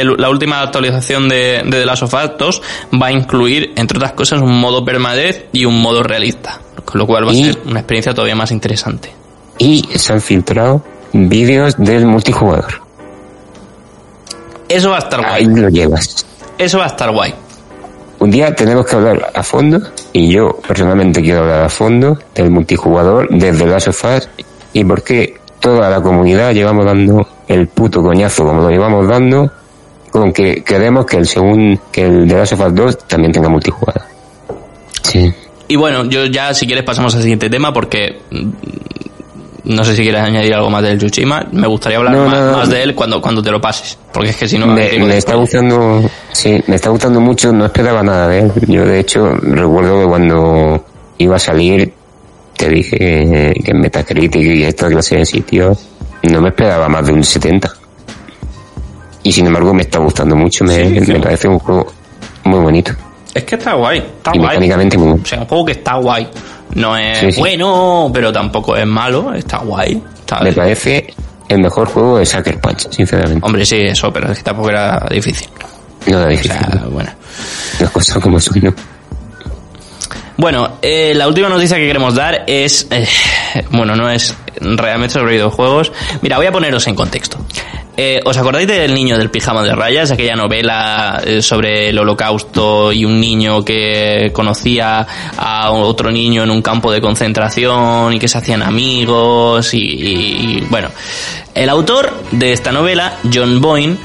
[0.00, 2.62] El- la última actualización de, de The Last of Us 2
[3.02, 6.60] va a incluir, entre otras cosas, un modo permadez y un modo realista.
[6.84, 9.12] Con lo cual va a ser una experiencia todavía más interesante.
[9.58, 10.82] Y se han filtrado
[11.12, 12.80] vídeos del multijugador.
[14.68, 15.56] Eso va a estar Ahí guay.
[15.62, 16.26] lo llevas.
[16.58, 17.34] Eso va a estar guay.
[18.18, 19.78] Un día tenemos que hablar a fondo,
[20.12, 24.28] y yo personalmente quiero hablar a fondo del multijugador desde Last of Us
[24.72, 29.50] y por qué toda la comunidad llevamos dando el puto coñazo como lo llevamos dando
[30.20, 33.48] con que queremos que el segundo, que el de Last of Us 2 también tenga
[33.48, 34.02] multijugador.
[35.02, 35.32] Sí.
[35.68, 38.50] Y bueno, yo ya si quieres pasamos al siguiente tema porque mm,
[39.64, 41.44] no sé si quieres añadir algo más del Tsushima.
[41.52, 42.56] Me gustaría hablar No, más, no, no.
[42.58, 43.98] más de él cuando, cuando te lo pases.
[44.12, 44.66] Porque es que si no...
[44.66, 48.52] me, me está gustando, sí, me está gustando mucho, no esperaba nada de él.
[48.68, 50.84] Yo de hecho recuerdo que cuando
[51.18, 51.92] iba a salir
[52.56, 55.88] te dije que, que en Metacritic y esta clase de sitios
[56.22, 57.68] no me esperaba más de un 70.
[59.28, 61.12] Y sin embargo me está gustando mucho, me, Sí, sí.
[61.12, 61.92] me parece un juego
[62.44, 62.92] muy bonito
[63.34, 64.48] Es que está guay, está y guay.
[64.50, 65.20] mecánicamente muy.
[65.20, 66.28] O sea, un juego que está guay.
[66.74, 70.02] No es Sí, bueno, pero tampoco es malo, está guay.
[70.20, 71.06] Está Me parece
[71.48, 73.44] el mejor juego de Sucker Punch, sinceramente.
[73.46, 75.48] Hombre, sí, eso, pero es que tampoco era difícil.
[76.08, 76.52] No O difícil.
[76.52, 76.90] sea, ¿no?
[76.90, 77.10] bueno.
[77.80, 78.74] Las cosas como son, ¿no?
[80.36, 83.06] Bueno, eh, la última noticia que queremos dar es, eh,
[83.70, 85.92] bueno, no es realmente sobre videojuegos.
[86.20, 87.38] Mira, voy a poneros en contexto.
[87.98, 90.10] Eh, ¿Os acordáis del niño del pijama de rayas?
[90.10, 95.06] Aquella novela eh, sobre el holocausto y un niño que conocía
[95.38, 100.58] a otro niño en un campo de concentración y que se hacían amigos y, y-
[100.58, 100.90] y, bueno.
[101.54, 103.96] El autor de esta novela, John Boyne,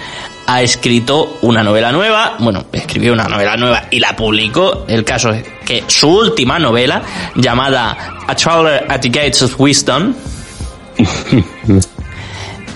[0.51, 4.83] ha escrito una novela nueva, bueno, escribió una novela nueva y la publicó.
[4.85, 7.01] El caso es que su última novela,
[7.35, 10.13] llamada A Traveler at the Gates of Wisdom,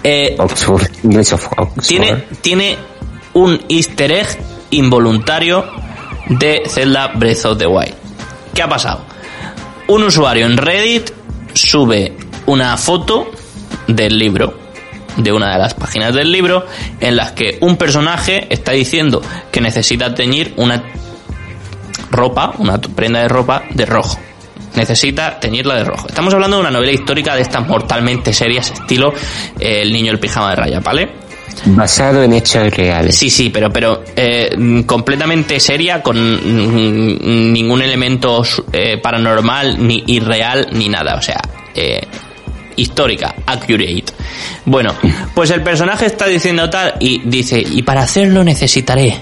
[0.04, 1.82] eh, Oxford, Oxford.
[1.86, 2.78] tiene, tiene
[3.34, 4.28] un easter egg
[4.70, 5.66] involuntario
[6.30, 7.94] de Zelda Breath of the Wild.
[8.54, 9.04] ¿Qué ha pasado?
[9.88, 11.12] Un usuario en Reddit
[11.54, 12.16] sube
[12.46, 13.30] una foto
[13.88, 14.65] del libro,
[15.18, 16.66] de una de las páginas del libro,
[17.00, 20.84] en las que un personaje está diciendo que necesita teñir una
[22.12, 24.20] ropa, una prenda de ropa de rojo.
[24.76, 26.08] Necesita teñirla de rojo.
[26.08, 29.14] Estamos hablando de una novela histórica de estas mortalmente serias, estilo
[29.58, 31.26] eh, El niño del pijama de raya, ¿vale?
[31.66, 33.16] Basado en hechos reales.
[33.16, 40.04] Sí, sí, pero, pero eh, mm, completamente seria, con mm, ningún elemento eh, paranormal, ni
[40.08, 41.16] irreal, ni nada.
[41.16, 41.40] O sea,
[41.74, 42.02] eh,
[42.76, 44.06] histórica, accurate.
[44.66, 44.94] Bueno,
[45.34, 49.20] pues el personaje está diciendo tal y dice, y para hacerlo necesitaré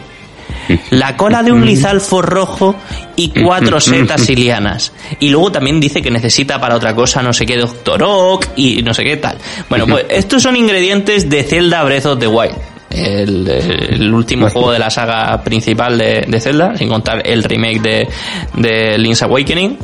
[0.92, 2.76] la cola de un lizalfo rojo
[3.16, 4.92] y cuatro setas ilianas.
[5.20, 8.82] Y luego también dice que necesita para otra cosa no sé qué Doctor Oak y
[8.82, 9.38] no sé qué tal.
[9.70, 12.56] Bueno, pues estos son ingredientes de Zelda Breath of the Wild.
[12.90, 17.82] El, el último juego de la saga principal de, de Zelda, sin contar el remake
[17.82, 18.08] de,
[18.56, 19.80] de Link's Awakening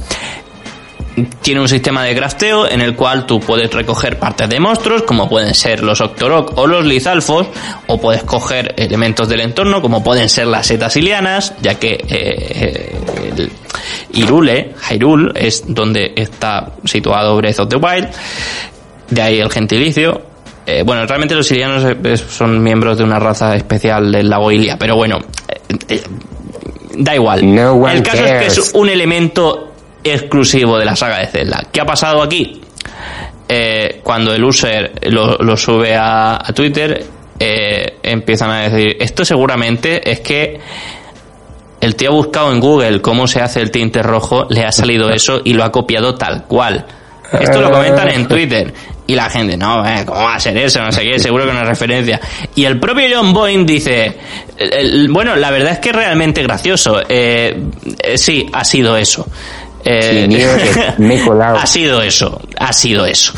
[1.26, 5.30] tiene un sistema de crafteo en el cual tú puedes recoger partes de monstruos, como
[5.30, 7.48] pueden ser los Octorok o los Lizalfos,
[7.88, 12.96] o puedes coger elementos del entorno, como pueden ser las setas ilianas, ya que eh,
[13.38, 13.52] el
[14.14, 18.10] Irule, Hyrule, es donde está situado Breath of the Wild,
[19.10, 20.22] de ahí el gentilicio.
[20.66, 24.78] Eh, bueno, realmente los ilianos eh, son miembros de una raza especial del lago Ilia,
[24.78, 25.18] pero bueno,
[25.88, 26.02] eh,
[26.96, 27.56] da igual.
[27.56, 29.69] No el caso es que es un elemento
[30.04, 31.64] exclusivo de la saga de Zelda.
[31.72, 32.62] ¿Qué ha pasado aquí?
[33.48, 37.04] Eh, cuando el user lo, lo sube a, a Twitter,
[37.40, 40.60] eh, empiezan a decir, esto seguramente es que
[41.82, 45.10] el tío ha buscado en Google cómo se hace el tinte rojo, le ha salido
[45.14, 46.86] eso y lo ha copiado tal cual.
[47.40, 48.74] Esto lo comentan en Twitter.
[49.06, 50.82] Y la gente, no, eh, ¿cómo va a ser eso?
[50.82, 52.20] No sé qué, seguro que es referencia.
[52.56, 54.18] Y el propio John Boyne dice,
[55.10, 57.02] bueno, la verdad es que es realmente gracioso.
[57.10, 57.60] Eh,
[58.04, 59.28] eh, sí, ha sido eso.
[59.86, 61.58] Eh, Sí, mío, que me he colado.
[61.58, 63.34] ha sido eso, ha sido eso.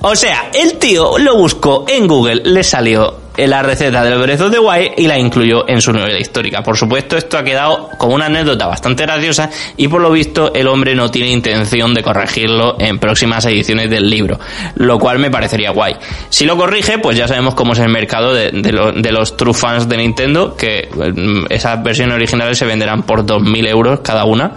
[0.00, 4.12] O sea, el tío lo buscó en Google, le salió la receta del
[4.42, 6.62] of the Wild y la incluyó en su novela histórica.
[6.62, 10.66] Por supuesto, esto ha quedado como una anécdota bastante graciosa y por lo visto el
[10.68, 14.38] hombre no tiene intención de corregirlo en próximas ediciones del libro,
[14.76, 15.94] lo cual me parecería guay.
[16.28, 19.36] Si lo corrige, pues ya sabemos cómo es el mercado de, de lo- de los
[19.36, 24.24] true fans de Nintendo, que mm, esas versiones originales se venderán por 2.000 euros cada
[24.24, 24.52] una.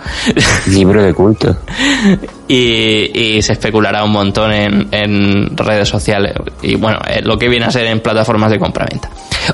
[0.68, 1.56] Libro de culto.
[2.48, 7.50] y, y se especulará un montón en, en redes sociales y bueno, eh, lo que
[7.50, 9.10] viene a ser en plataformas de compraventa.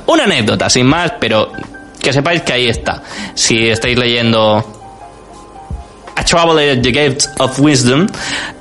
[0.08, 1.52] Una anécdota, sin más, pero
[2.02, 3.02] que sepáis que ahí está.
[3.34, 4.81] Si estáis leyendo
[6.16, 8.08] A Traveler at the Gates of Wisdom,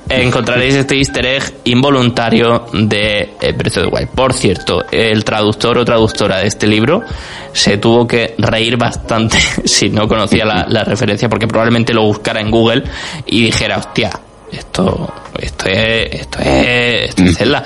[0.09, 4.09] encontraréis este easter egg involuntario de Breath of the Wild.
[4.09, 7.01] Por cierto, el traductor o traductora de este libro
[7.53, 12.39] se tuvo que reír bastante si no conocía la, la referencia, porque probablemente lo buscara
[12.41, 12.83] en Google
[13.25, 14.09] y dijera, hostia,
[14.51, 17.63] esto, esto es, esto es, esto es Zelda.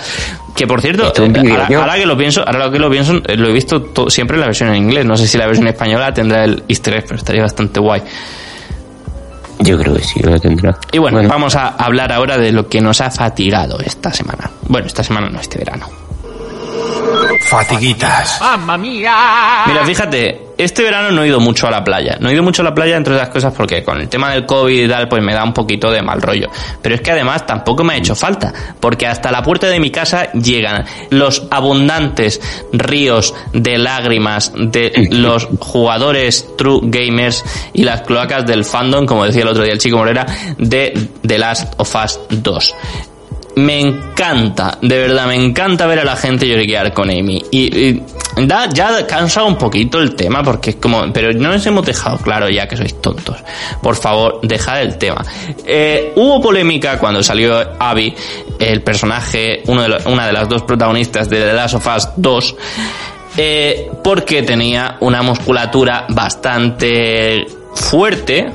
[0.55, 1.11] Que por cierto,
[1.75, 4.41] ahora, que lo pienso, ahora que lo pienso, eh, lo he visto to- siempre en
[4.41, 5.05] la versión en inglés.
[5.05, 8.01] No sé si la versión española tendrá el easter egg, pero estaría bastante guay.
[9.59, 10.77] Yo creo que sí, lo tendrá.
[10.91, 14.49] Y bueno, vamos a hablar ahora de lo que nos ha fatigado esta semana.
[14.67, 15.87] Bueno, esta semana no, este verano.
[17.47, 18.39] Fatiguitas.
[19.67, 22.17] Mira, fíjate, este verano no he ido mucho a la playa.
[22.19, 24.45] No he ido mucho a la playa, entre otras cosas, porque con el tema del
[24.45, 26.49] COVID y tal, pues me da un poquito de mal rollo.
[26.81, 29.91] Pero es que además tampoco me ha hecho falta, porque hasta la puerta de mi
[29.91, 32.41] casa llegan los abundantes
[32.71, 37.43] ríos de lágrimas de los jugadores true gamers
[37.73, 40.25] y las cloacas del fandom, como decía el otro día el chico Morera,
[40.57, 42.75] de The Last of Us 2.
[43.55, 47.41] Me encanta, de verdad, me encanta ver a la gente lloriquear con Amy.
[47.51, 48.03] Y, y
[48.45, 52.17] da, ya cansa un poquito el tema, porque es como, pero no nos hemos dejado
[52.17, 53.37] claro ya que sois tontos.
[53.81, 55.23] Por favor, dejad el tema.
[55.65, 58.13] Eh, hubo polémica cuando salió Abby,
[58.59, 62.55] el personaje, una de las dos protagonistas de The Last of Us 2,
[63.37, 68.51] eh, porque tenía una musculatura bastante fuerte,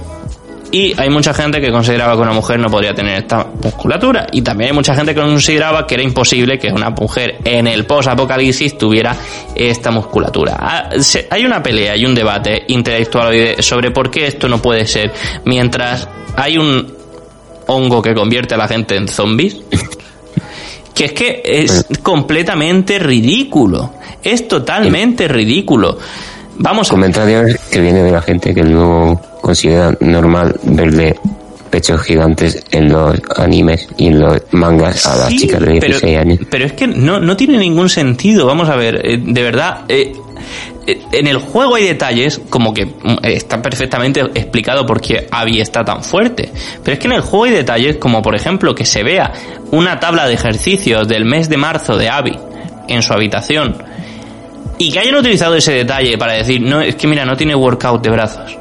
[0.72, 4.26] y hay mucha gente que consideraba que una mujer no podría tener esta musculatura.
[4.32, 7.86] Y también hay mucha gente que consideraba que era imposible que una mujer en el
[7.86, 9.16] post-apocalipsis tuviera
[9.54, 10.56] esta musculatura.
[10.58, 10.90] Ah,
[11.30, 15.12] Hay una pelea y un debate intelectual sobre por qué esto no puede ser
[15.44, 16.94] mientras hay un
[17.66, 19.56] hongo que convierte a la gente en zombies.
[20.92, 23.94] Que es que es completamente ridículo.
[24.22, 25.96] Es totalmente ridículo.
[26.62, 31.16] Vamos a Comentarios que viene de la gente que no considera normal verle
[31.70, 36.00] pechos gigantes en los animes y en los mangas a las Sí, chicas de 16
[36.02, 36.38] pero, años.
[36.50, 38.44] Pero es que no, no tiene ningún sentido.
[38.44, 39.84] Vamos a ver, eh, de verdad.
[39.88, 40.12] eh,
[40.86, 45.60] eh, en el juego hay detalles como que mm, está perfectamente explicado por qué Abby
[45.62, 46.50] está tan fuerte.
[46.84, 49.32] Pero es que en el juego hay detalles como por ejemplo que se vea
[49.70, 52.36] una tabla de ejercicios del mes de marzo de Abby
[52.88, 53.89] en su habitación
[54.82, 58.02] y que hayan utilizado ese detalle para decir, no, es que mira, no tiene workout
[58.02, 58.56] de brazos.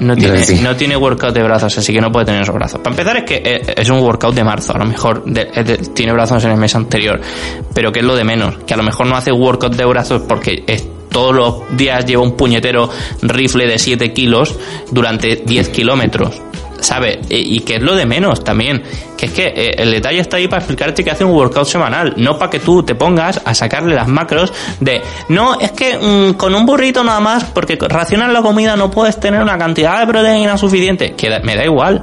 [0.00, 0.58] No tiene, Sí.
[0.62, 2.80] no tiene workout de brazos, así que no puede tener esos brazos.
[2.80, 5.66] Para empezar es que eh, es un workout de marzo, a lo mejor de- es
[5.66, 7.20] de- tiene brazos en el mes anterior,
[7.74, 10.22] pero que es lo de menos, que a lo mejor no hace workout de brazos
[10.26, 12.88] porque es- todos los días lleva un puñetero
[13.20, 14.54] rifle de 7 kilos
[14.90, 16.40] durante 10 kilómetros.
[16.80, 17.20] ¿Sabe?
[17.28, 18.82] Y y que es lo de menos también.
[19.16, 22.14] Que es que eh, el detalle está ahí para explicarte que hace un workout semanal,
[22.16, 26.34] no para que tú te pongas a sacarle las macros de, no, es que mm,
[26.34, 30.06] con un burrito nada más, porque racionas la comida no puedes tener una cantidad de
[30.06, 31.14] proteína suficiente.
[31.14, 32.02] Que me da igual,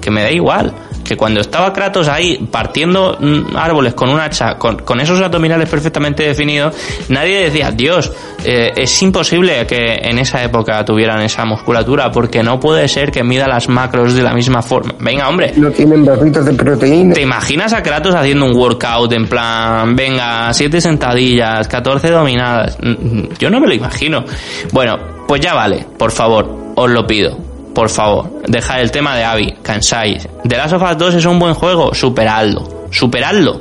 [0.00, 0.72] que me da igual.
[1.06, 5.68] Que cuando estaba Kratos ahí partiendo mm, árboles con un hacha, con, con esos abdominales
[5.68, 6.74] perfectamente definidos,
[7.08, 8.12] nadie decía, Dios,
[8.44, 13.22] eh, es imposible que en esa época tuvieran esa musculatura, porque no puede ser que
[13.22, 14.94] mida las macros de la misma forma.
[14.98, 17.14] Venga, hombre, No tienen bracitos de proteína.
[17.14, 22.78] ¿Te imaginas a Kratos haciendo un workout en plan, venga, siete sentadillas, 14 dominadas?
[22.82, 24.24] Mm, mm, Yo no me lo imagino.
[24.72, 24.96] Bueno,
[25.26, 27.45] pues ya vale, por favor, os lo pido.
[27.76, 30.26] Por favor, dejad el tema de Abby, cansáis.
[30.48, 33.60] The Last of Us 2 es un buen juego, superadlo, superadlo.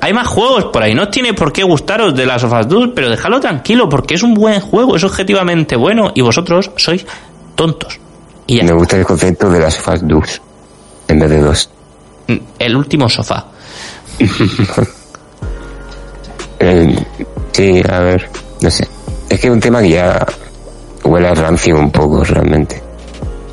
[0.00, 2.88] Hay más juegos por ahí, no tiene por qué gustaros The Last of Us 2,
[2.94, 7.04] pero dejadlo tranquilo porque es un buen juego, es objetivamente bueno y vosotros sois
[7.54, 8.00] tontos.
[8.46, 10.40] Y ya Me gusta el concepto de las fast dos
[11.06, 11.68] en vez de dos.
[12.58, 13.44] el último sofá.
[16.64, 16.96] Eh,
[17.50, 18.86] sí, a ver, no sé.
[19.28, 20.24] Es que es un tema que ya
[21.02, 22.91] huele a rancio un poco realmente.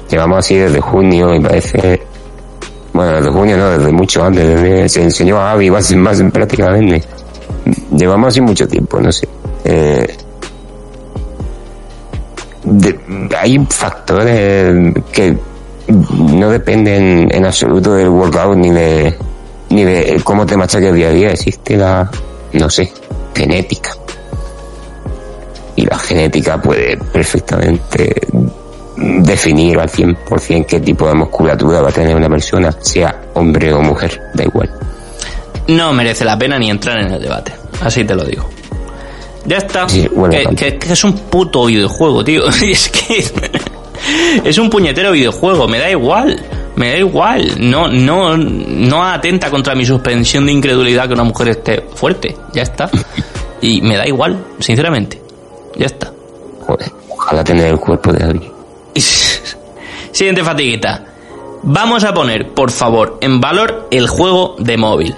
[0.10, 2.02] Llevamos así desde junio y parece...
[2.94, 4.46] Bueno, desde junio no, desde mucho antes.
[4.46, 7.04] Desde, se enseñó a Abby más, más prácticamente.
[7.96, 9.28] Llevamos así mucho tiempo, no sé.
[9.64, 10.08] Eh,
[13.38, 15.38] hay factores que
[15.88, 19.16] no dependen en absoluto del workout ni de
[19.70, 22.10] ni de cómo te machaques día a día existe la
[22.54, 22.92] no sé
[23.34, 23.92] genética
[25.76, 28.14] y la genética puede perfectamente
[29.00, 33.82] definir al 100% qué tipo de musculatura va a tener una persona sea hombre o
[33.82, 34.70] mujer da igual
[35.68, 37.54] no merece la pena ni entrar en el debate.
[37.84, 38.50] Así te lo digo.
[39.46, 39.88] Ya está.
[39.88, 40.66] Sí, bueno, que, tanto.
[40.66, 42.42] que- que es un puto videojuego, tío.
[42.64, 43.24] Y es que
[44.44, 45.68] es un puñetero videojuego.
[45.68, 46.42] Me da igual.
[46.76, 47.54] Me da igual.
[47.60, 52.36] No, no, no atenta contra mi suspensión de incredulidad que una mujer esté fuerte.
[52.54, 52.90] Ya está.
[53.62, 55.22] Y me da igual, sinceramente.
[55.76, 56.12] Ya está.
[56.66, 58.52] Joder, ojalá tener el cuerpo de alguien
[60.12, 61.06] Siguiente fatiguita.
[61.62, 65.16] Vamos a poner, por favor, en valor el juego de móvil.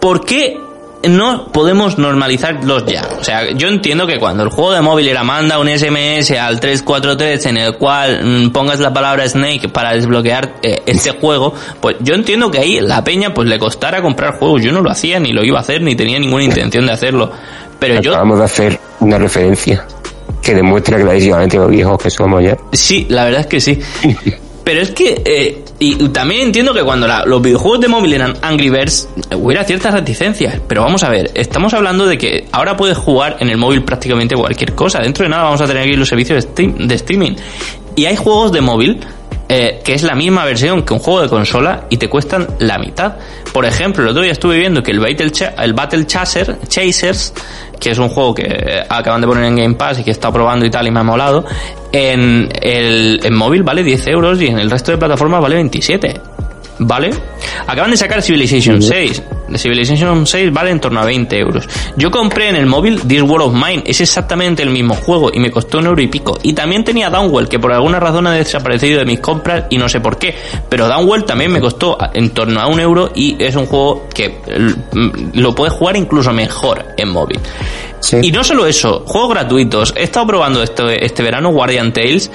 [0.00, 0.60] ¿Por qué
[1.08, 3.08] no podemos normalizarlos ya?
[3.18, 6.58] O sea, yo entiendo que cuando el juego de móvil era manda un SMS al
[6.58, 11.96] 343 en el cual mm, pongas la palabra Snake para desbloquear eh, este juego, pues
[12.00, 14.62] yo entiendo que ahí la peña pues le costara comprar juegos.
[14.62, 17.30] Yo no lo hacía, ni lo iba a hacer, ni tenía ninguna intención de hacerlo.
[17.78, 19.86] Pero yo acabamos de hacer una referencia
[20.48, 23.78] que demuestra clarísimamente lo viejos que somos ya Sí, la verdad es que sí.
[24.64, 28.68] Pero es que, eh, y también entiendo que cuando los videojuegos de móvil eran Angry
[28.68, 30.60] Birds, hubiera ciertas reticencias.
[30.66, 34.34] Pero vamos a ver, estamos hablando de que ahora puedes jugar en el móvil prácticamente
[34.36, 35.00] cualquier cosa.
[35.00, 37.32] Dentro de nada vamos a tener aquí los servicios de streaming.
[37.96, 39.00] Y hay juegos de móvil
[39.48, 42.78] eh, que es la misma versión que un juego de consola y te cuestan la
[42.78, 43.16] mitad.
[43.52, 47.32] Por ejemplo, el otro día estuve viendo que el Battle, el Battle Chaser, Chasers,
[47.80, 50.12] que es un juego que eh, acaban de poner en Game Pass y que he
[50.12, 51.44] estado probando y tal y me ha molado,
[51.92, 56.37] en el en móvil vale 10 euros y en el resto de plataformas vale 27.
[56.78, 57.10] ¿Vale?
[57.66, 59.22] Acaban de sacar Civilization 6.
[59.48, 61.68] De Civilization 6 vale en torno a 20 euros.
[61.96, 65.40] Yo compré en el móvil This World of Mine, es exactamente el mismo juego y
[65.40, 66.38] me costó un euro y pico.
[66.42, 69.88] Y también tenía Downwell, que por alguna razón ha desaparecido de mis compras y no
[69.88, 70.34] sé por qué.
[70.68, 74.38] Pero Downwell también me costó en torno a un euro y es un juego que
[75.34, 77.40] lo puedes jugar incluso mejor en móvil.
[78.22, 79.94] Y no solo eso, juegos gratuitos.
[79.96, 82.30] He estado probando este, este verano Guardian Tales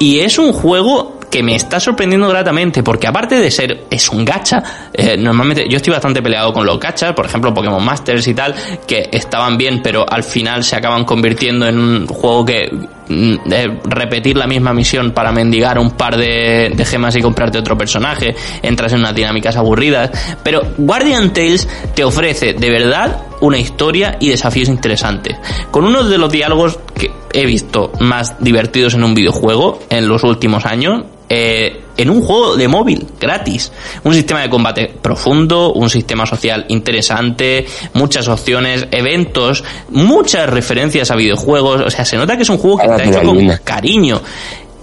[0.00, 4.24] y es un juego que me está sorprendiendo gratamente, porque aparte de ser, es un
[4.24, 4.62] gacha,
[4.92, 8.54] eh, normalmente yo estoy bastante peleado con los gachas, por ejemplo Pokémon Masters y tal,
[8.86, 12.70] que estaban bien, pero al final se acaban convirtiendo en un juego que
[13.08, 13.36] mm,
[13.84, 18.34] repetir la misma misión para mendigar un par de, de, gemas y comprarte otro personaje,
[18.62, 20.10] entras en unas dinámicas aburridas,
[20.42, 25.36] pero Guardian Tales te ofrece de verdad una historia y desafíos interesantes,
[25.70, 30.22] con uno de los diálogos que he visto más divertidos en un videojuego en los
[30.22, 33.72] últimos años, eh, en un juego de móvil gratis.
[34.04, 41.16] Un sistema de combate profundo, un sistema social interesante, muchas opciones, eventos, muchas referencias a
[41.16, 41.82] videojuegos.
[41.82, 44.20] O sea, se nota que es un juego que está hecho con cariño.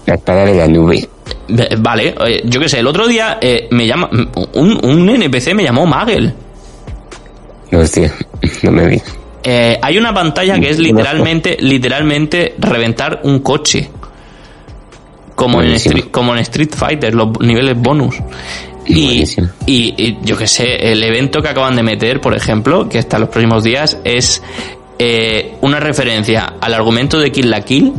[0.05, 1.07] La espada de la nube.
[1.80, 4.09] Vale, eh, yo qué sé, el otro día eh, me llama
[4.53, 6.34] un, un, NPC me llamó Magel.
[7.72, 8.14] No, hostia,
[8.64, 9.01] no me vi.
[9.43, 13.89] hay una pantalla que es literalmente, literalmente reventar un coche
[15.41, 18.15] como en, Street, como en Street Fighter, los niveles bonus.
[18.85, 19.23] Y,
[19.65, 23.21] y, yo que sé, el evento que acaban de meter, por ejemplo, que está en
[23.21, 24.39] los próximos días, es
[24.99, 27.91] eh, una referencia al argumento de Kill la Kill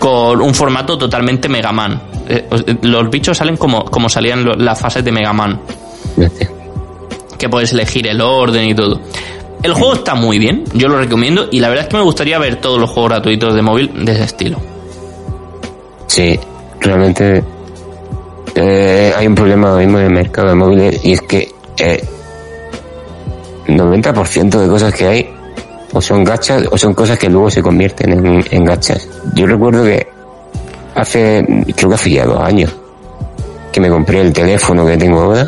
[0.00, 2.02] con un formato totalmente Mega Man.
[2.28, 2.48] Eh,
[2.82, 5.60] los bichos salen como, como salían las fases de Mega Man.
[7.38, 9.00] Que puedes elegir el orden y todo.
[9.62, 12.36] El juego está muy bien, yo lo recomiendo y la verdad es que me gustaría
[12.40, 14.60] ver todos los juegos gratuitos de móvil de ese estilo.
[16.08, 16.40] Sí,
[16.80, 17.42] realmente
[18.54, 21.48] eh, hay un problema ahora mismo en el mercado de móviles y es que
[21.78, 22.04] eh,
[23.66, 25.30] 90% de cosas que hay
[25.92, 29.08] o son gachas o son cosas que luego se convierten en, en gachas.
[29.34, 30.06] Yo recuerdo que
[30.94, 31.44] hace,
[31.76, 32.74] creo que hace ya dos años,
[33.72, 35.46] que me compré el teléfono que tengo ahora,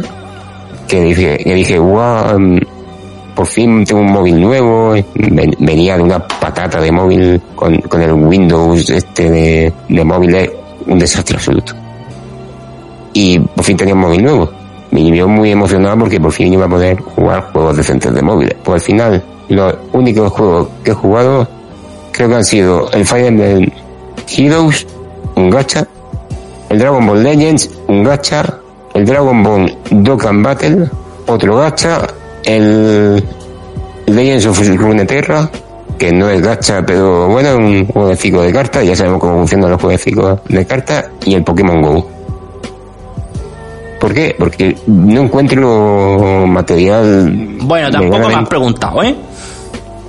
[0.87, 2.61] que dije, que dije, wow, mm,
[3.35, 4.95] por fin tengo un móvil nuevo,
[5.59, 10.51] venía de una patata de móvil con, con el Windows este de, de móviles
[10.87, 11.75] un desastre absoluto.
[13.13, 14.51] Y por fin tenía un móvil nuevo.
[14.91, 18.57] Me vio muy emocionado porque por fin iba a poder jugar juegos decentes de móviles.
[18.65, 21.49] Pues al final, los únicos juegos que he jugado
[22.13, 23.71] creo que han sido el Fire Emblem
[24.37, 24.87] Heroes,
[25.37, 25.87] un gacha,
[26.69, 28.59] el Dragon Ball Legends, un gacha,
[28.95, 30.89] el Dragon Ball Dokkan Battle,
[31.27, 32.07] otro gacha,
[32.45, 33.25] el
[34.07, 35.51] Legends of Runeterra,
[36.01, 39.81] que no es gacha, pero bueno, un juego de cartas, ya sabemos cómo funcionan los
[39.83, 40.03] juegos
[40.49, 42.11] de cartas, y el Pokémon Go.
[44.01, 44.35] ¿Por qué?
[44.39, 47.59] Porque no encuentro material.
[47.61, 49.15] Bueno, tampoco me has preguntado, ¿eh?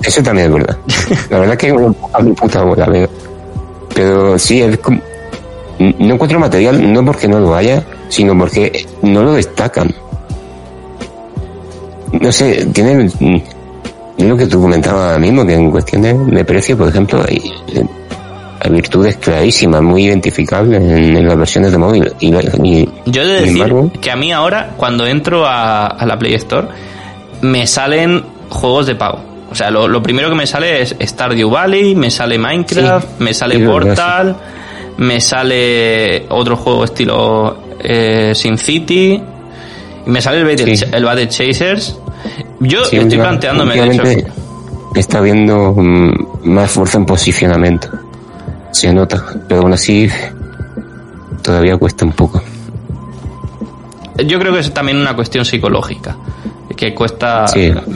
[0.02, 0.78] Eso también es verdad.
[1.30, 3.10] La verdad es que a mi puta bola,
[3.94, 5.02] pero sí, es como,
[5.78, 9.94] no encuentro material no porque no lo haya, sino porque no lo destacan.
[12.14, 13.12] No sé, tienen
[14.30, 17.52] lo que tú comentabas ahora mismo, que en cuestiones de precio, por ejemplo, hay,
[18.60, 22.12] hay virtudes clarísimas, muy identificables en, las versiones de móvil.
[22.20, 22.32] Y,
[23.06, 26.68] Yo he de decir que a mí ahora, cuando entro a, la Play Store,
[27.42, 29.20] me salen juegos de pago.
[29.50, 33.60] O sea, lo, primero que me sale es Stardew Valley, me sale Minecraft, me sale
[33.66, 34.36] Portal,
[34.98, 39.22] me sale otro juego estilo eh, Sin City,
[40.06, 41.98] y me sale el Battle, Chasers.
[42.60, 44.32] Yo estoy planteándome, de hecho.
[44.96, 47.88] Está viendo mm, más fuerza en posicionamiento.
[48.72, 50.10] Se nota, pero aún así
[51.42, 52.42] todavía cuesta un poco.
[54.26, 56.18] Yo creo que es también una cuestión psicológica
[56.82, 57.46] que cuesta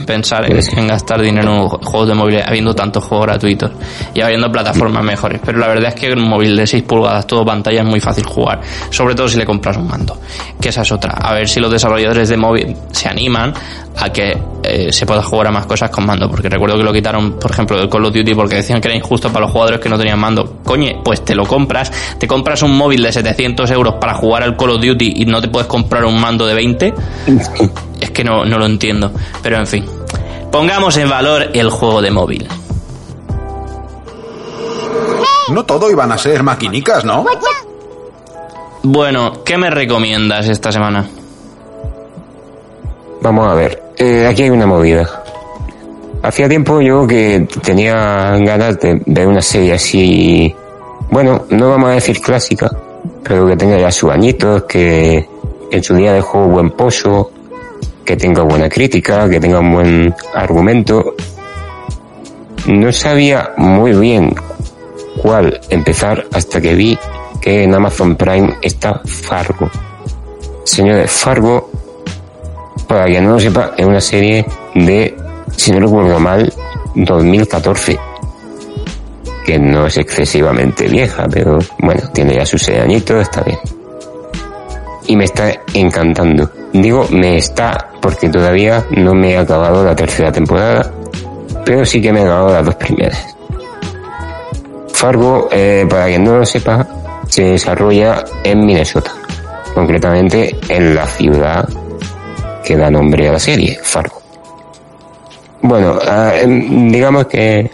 [0.06, 3.72] pensar en, gastar dinero en juegos de móvil habiendo tantos juegos gratuitos
[4.14, 5.40] y habiendo plataformas mejores.
[5.44, 7.98] Pero la verdad es que en un móvil de 6 pulgadas, todo pantalla, es muy
[7.98, 8.60] fácil jugar.
[8.90, 10.16] Sobre todo si le compras un mando.
[10.60, 11.14] Que esa es otra.
[11.14, 13.52] A ver si los desarrolladores de móvil se animan
[13.96, 16.30] a que eh, se pueda jugar a más cosas con mando.
[16.30, 18.96] Porque recuerdo que lo quitaron, por ejemplo, del Call of Duty porque decían que era
[18.96, 20.58] injusto para los jugadores que no tenían mando.
[20.62, 24.56] Coñe, pues te lo compras, te compras un móvil de 700 euros para jugar al
[24.56, 26.94] Call of Duty y no te puedes comprar un mando de 20.
[28.00, 29.12] es que no, no lo entiendo.
[29.42, 29.86] Pero en fin,
[30.50, 32.48] pongamos en valor el juego de móvil.
[35.52, 37.24] No todo iban a ser maquinicas, ¿no?
[38.82, 41.08] Bueno, ¿qué me recomiendas esta semana?
[43.20, 45.24] Vamos a ver, eh, aquí hay una movida.
[46.22, 50.54] Hacía tiempo yo que tenía ganas de ver una serie así,
[51.10, 52.70] bueno, no vamos a decir clásica,
[53.22, 55.28] pero que tenga ya sus añitos, que
[55.70, 57.30] en su día dejó buen pozo,
[58.06, 61.14] que tenga buena crítica, que tenga un buen argumento.
[62.68, 64.34] No sabía muy bien
[65.20, 66.98] cuál empezar hasta que vi
[67.40, 69.68] que en Amazon Prime está Fargo.
[70.64, 71.70] Señores, Fargo,
[72.88, 75.16] para quien no lo sepa, es una serie de,
[75.56, 76.52] si no recuerdo mal,
[76.94, 77.98] 2014
[79.44, 83.58] que no es excesivamente vieja, pero bueno, tiene ya sus añitos, está bien.
[85.06, 86.50] Y me está encantando.
[86.72, 90.92] Digo, me está, porque todavía no me he acabado la tercera temporada,
[91.64, 93.36] pero sí que me he acabado las dos primeras.
[94.92, 96.86] Fargo, eh, para quien no lo sepa,
[97.28, 99.12] se desarrolla en Minnesota,
[99.74, 101.68] concretamente en la ciudad
[102.64, 104.20] que da nombre a la serie, Fargo.
[105.62, 105.98] Bueno,
[106.34, 107.70] em, digamos que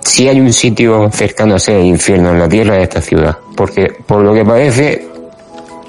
[0.00, 3.88] si hay un sitio cercano a ser infierno en la tierra de esta ciudad, porque
[4.06, 5.09] por lo que parece,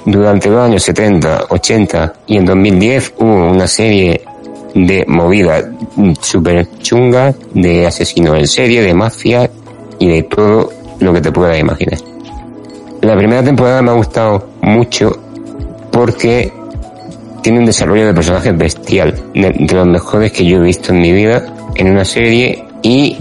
[0.05, 4.21] durante los años 70, 80 y en 2010 hubo una serie
[4.73, 5.65] de movidas
[6.21, 9.49] súper chungas, de asesinos en serie, de mafia
[9.99, 11.99] y de todo lo que te puedas imaginar.
[13.01, 15.17] La primera temporada me ha gustado mucho
[15.91, 16.51] porque
[17.41, 21.11] tiene un desarrollo de personajes bestial, de los mejores que yo he visto en mi
[21.11, 21.43] vida
[21.75, 23.17] en una serie y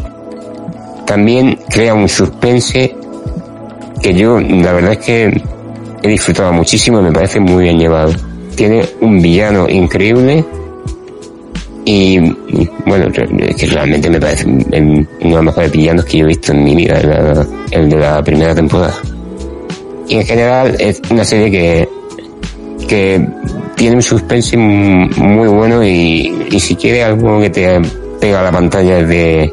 [1.06, 2.94] también crea un suspense
[4.02, 5.42] que yo la verdad es que
[6.02, 8.12] he disfrutado muchísimo y me parece muy bien llevado.
[8.54, 10.44] Tiene un villano increíble
[11.84, 12.18] y,
[12.86, 16.64] bueno, que realmente me parece uno de los mejores villanos que yo he visto en
[16.64, 17.00] mi vida,
[17.70, 18.94] el, de la primera temporada.
[20.08, 21.88] Y en general es una serie que,
[22.86, 23.26] que
[23.76, 27.80] tiene un suspense muy bueno y, y si quiere algo que te
[28.20, 29.52] pega a la pantalla de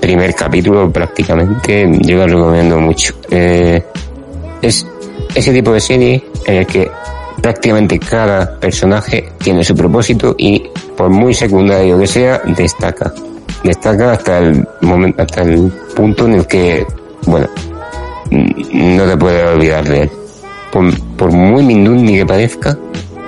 [0.00, 3.14] primer capítulo prácticamente, yo lo recomiendo mucho.
[3.30, 3.82] Eh,
[4.62, 4.86] es
[5.34, 6.90] ese tipo de serie en el que
[7.40, 10.62] prácticamente cada personaje tiene su propósito y
[10.96, 13.12] por muy secundario que sea, destaca.
[13.64, 16.86] Destaca hasta el momento, hasta el punto en el que,
[17.26, 17.48] bueno,
[18.30, 20.10] no te puedes olvidar de él.
[21.16, 22.76] Por, muy mindundi que parezca,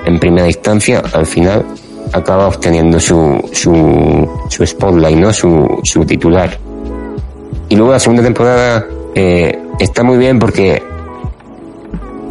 [0.06, 1.64] en primera instancia, al final
[2.12, 5.32] acaba obteniendo su, su, su spotlight, ¿no?
[5.32, 6.56] Su, su titular.
[7.68, 10.82] Y luego la segunda temporada eh, está muy bien porque,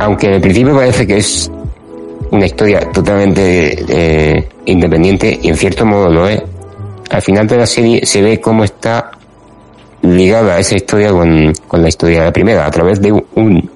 [0.02, 1.50] aunque al principio parece que es
[2.32, 6.42] una historia totalmente eh, independiente, y en cierto modo lo es,
[7.10, 9.12] al final de la serie se ve cómo está
[10.02, 13.70] ligada esa historia con, con la historia de la primera, a través de un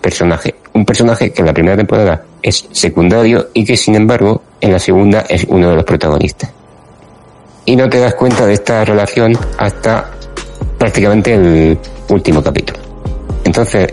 [0.00, 0.54] personaje.
[0.72, 4.78] Un personaje que en la primera temporada es secundario y que sin embargo en la
[4.78, 6.50] segunda es uno de los protagonistas.
[7.66, 10.10] Y no te das cuenta de esta relación hasta
[10.78, 12.78] prácticamente el último capítulo.
[13.44, 13.92] Entonces,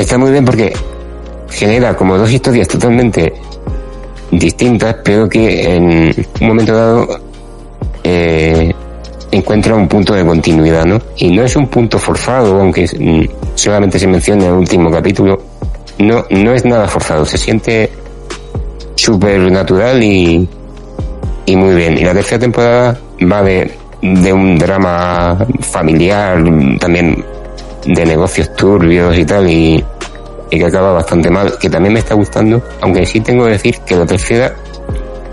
[0.00, 0.72] está muy bien porque
[1.50, 3.32] genera como dos historias totalmente
[4.30, 7.20] distintas, pero que en un momento dado
[8.04, 8.72] eh,
[9.30, 11.00] encuentra un punto de continuidad, ¿no?
[11.16, 12.86] Y no es un punto forzado, aunque
[13.54, 15.38] solamente se menciona en el último capítulo,
[15.98, 17.90] no, no es nada forzado, se siente
[18.94, 20.48] súper natural y,
[21.46, 21.98] y muy bien.
[21.98, 23.70] Y la tercera temporada va de,
[24.02, 26.42] de un drama familiar,
[26.78, 27.24] también
[27.84, 29.84] de negocios turbios y tal, y,
[30.50, 33.96] que acaba bastante mal, que también me está gustando, aunque sí tengo que decir que
[33.96, 34.54] la tercera,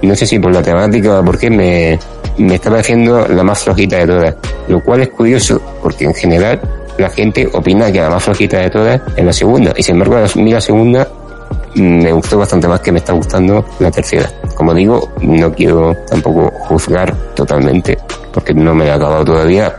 [0.01, 1.97] no sé si por la temática o porque me,
[2.37, 4.35] me está pareciendo la más flojita de todas,
[4.67, 6.59] lo cual es curioso, porque en general
[6.97, 10.17] la gente opina que la más flojita de todas es la segunda, y sin embargo
[10.17, 11.07] a mí la segunda
[11.75, 14.29] me gustó bastante más que me está gustando la tercera.
[14.55, 17.97] Como digo, no quiero tampoco juzgar totalmente,
[18.31, 19.75] porque no me he acabado todavía,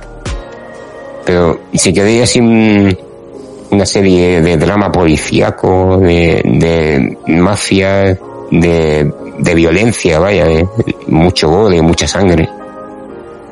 [1.27, 8.16] pero si queréis así una serie de drama policíaco, de, de mafia,
[8.51, 10.66] de, de violencia, vaya, de
[11.09, 12.49] mucho gore, mucha sangre.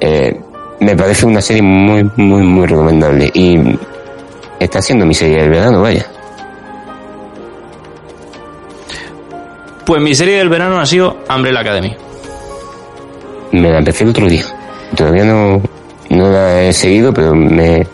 [0.00, 0.40] Eh,
[0.80, 3.28] me parece una serie muy, muy, muy recomendable.
[3.34, 3.58] Y
[4.60, 6.06] está siendo mi serie del verano, vaya.
[9.84, 11.94] Pues mi serie del verano ha sido Umbrella Academy.
[13.50, 14.44] Me la empecé el otro día.
[14.96, 15.60] Todavía no,
[16.10, 17.86] no la he seguido, pero me,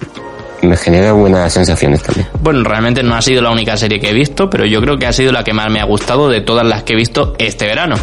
[0.63, 2.29] me genera buenas sensaciones también.
[2.41, 5.07] Bueno, realmente no ha sido la única serie que he visto, pero yo creo que
[5.07, 7.67] ha sido la que más me ha gustado de todas las que he visto este
[7.67, 7.97] verano.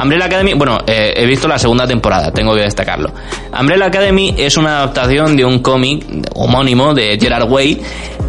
[0.00, 3.12] Umbrella Academy, bueno, eh, he visto la segunda temporada, tengo que destacarlo.
[3.58, 6.04] Umbrella Academy es una adaptación de un cómic
[6.34, 7.80] homónimo de Gerard Way,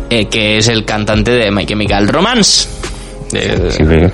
[0.10, 2.77] eh, que es el cantante de My Chemical Romance.
[3.34, 4.12] Eh, Sí, pero-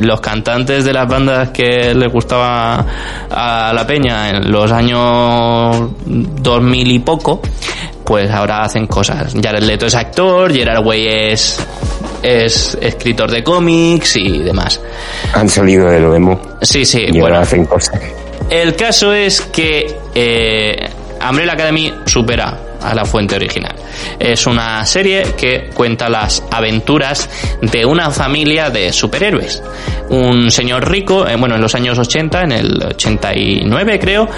[0.00, 2.84] los cantantes de las bandas que les gustaba
[3.30, 7.40] a la peña en los años 2000 y poco,
[8.04, 9.34] pues ahora hacen cosas.
[9.40, 11.66] Jared Leto es actor, Gerard Way es
[12.22, 14.80] es escritor de cómics y demás.
[15.34, 16.40] Han salido de lo demo.
[16.62, 17.26] Sí, sí, Y bueno.
[17.26, 18.00] ahora hacen cosas.
[18.50, 20.88] El caso es que eh,
[21.28, 23.74] Umbrella Academy supera a la fuente original.
[24.18, 27.28] Es una serie que cuenta las aventuras
[27.60, 29.62] de una familia de superhéroes.
[30.10, 34.28] Un señor rico, eh, bueno, en los años 80, en el 89 creo,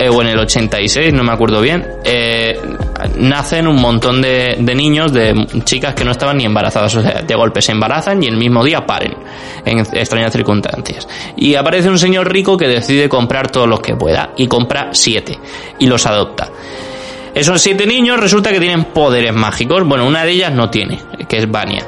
[0.00, 2.56] eh, o en el 86, no me acuerdo bien, eh,
[3.16, 5.34] nacen un montón de, de niños, de
[5.64, 8.62] chicas que no estaban ni embarazadas, o sea, de golpe se embarazan y el mismo
[8.62, 9.16] día paren,
[9.64, 11.08] en extrañas circunstancias.
[11.36, 15.36] Y aparece un señor rico que decide comprar todos los que pueda, y compra siete,
[15.80, 16.48] y los adopta.
[17.38, 21.36] Esos siete niños resulta que tienen poderes mágicos, bueno, una de ellas no tiene, que
[21.36, 21.86] es Vania.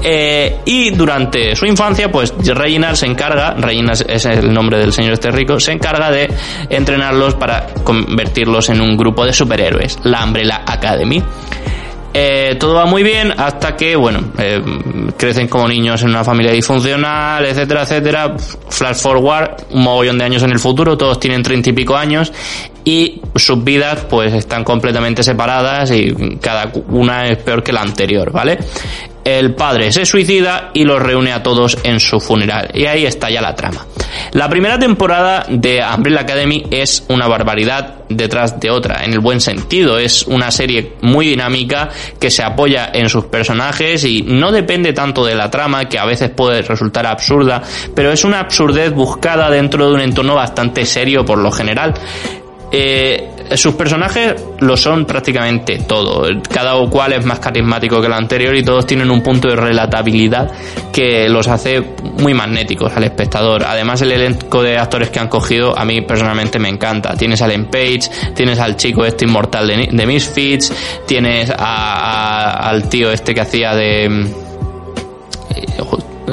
[0.00, 5.14] Eh, y durante su infancia, pues Reginald se encarga, Reginald es el nombre del señor
[5.14, 6.32] este rico, se encarga de
[6.70, 11.20] entrenarlos para convertirlos en un grupo de superhéroes, la Umbrella Academy.
[12.14, 14.62] Eh, todo va muy bien hasta que, bueno, eh,
[15.16, 18.36] crecen como niños en una familia disfuncional, etcétera, etcétera.
[18.68, 22.32] Flash forward, un mogollón de años en el futuro, todos tienen treinta y pico años
[22.84, 28.32] y sus vidas pues están completamente separadas y cada una es peor que la anterior,
[28.32, 28.58] ¿vale?
[29.24, 32.70] El padre se suicida y los reúne a todos en su funeral.
[32.72, 33.86] Y ahí está ya la trama.
[34.32, 39.40] La primera temporada de Umbrella Academy es una barbaridad detrás de otra, en el buen
[39.40, 39.98] sentido.
[39.98, 45.24] Es una serie muy dinámica que se apoya en sus personajes y no depende tanto
[45.24, 47.62] de la trama, que a veces puede resultar absurda,
[47.94, 51.94] pero es una absurdez buscada dentro de un entorno bastante serio por lo general.
[52.70, 56.26] Eh, sus personajes lo son prácticamente todo.
[56.52, 60.52] Cada cual es más carismático que el anterior y todos tienen un punto de relatabilidad
[60.92, 61.82] que los hace
[62.18, 63.64] muy magnéticos al espectador.
[63.64, 67.14] Además, el elenco de actores que han cogido a mí personalmente me encanta.
[67.14, 70.70] Tienes a Ellen Page, tienes al chico este inmortal de, de Misfits,
[71.06, 74.26] tienes a- al tío este que hacía de...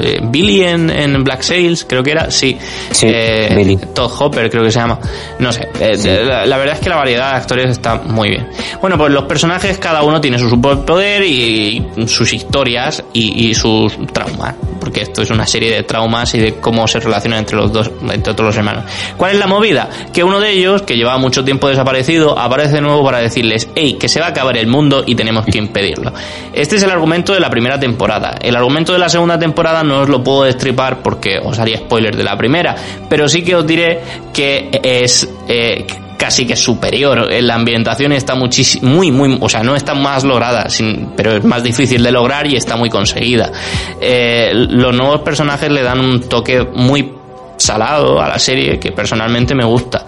[0.00, 2.56] eh, Billy en, en Black Sails, creo que era, sí.
[2.90, 3.76] Sí, Eh, Billy.
[3.94, 4.98] Todd Hopper, creo que se llama.
[5.38, 5.68] No sé.
[5.80, 8.48] eh, la, la verdad es que la variedad de actores está muy bien.
[8.80, 13.94] Bueno, pues los personajes, cada uno tiene su superpoder y sus historias y, y sus
[14.12, 14.54] traumas.
[14.80, 17.90] Porque esto es una serie de traumas y de cómo se relacionan entre los dos,
[18.02, 18.84] entre todos los hermanos.
[19.16, 19.88] ¿Cuál es la movida?
[20.12, 23.96] Que uno de ellos, que llevaba mucho tiempo desaparecido, aparece de nuevo para decirles, hey,
[23.98, 26.12] que se va a acabar el mundo y tenemos que impedirlo.
[26.52, 28.36] Este es el argumento de la primera temporada.
[28.40, 32.14] El argumento de la segunda temporada no os lo puedo destripar porque os haría spoiler
[32.16, 32.74] de la primera,
[33.08, 34.00] pero sí que os diré
[34.34, 35.86] que es eh,
[36.18, 37.30] casi que superior.
[37.42, 41.62] La ambientación está muy, muy, o sea, no está más lograda, sin- pero es más
[41.62, 43.50] difícil de lograr y está muy conseguida.
[44.00, 47.12] Eh, los nuevos personajes le dan un toque muy
[47.58, 50.04] salado a la serie que personalmente me gusta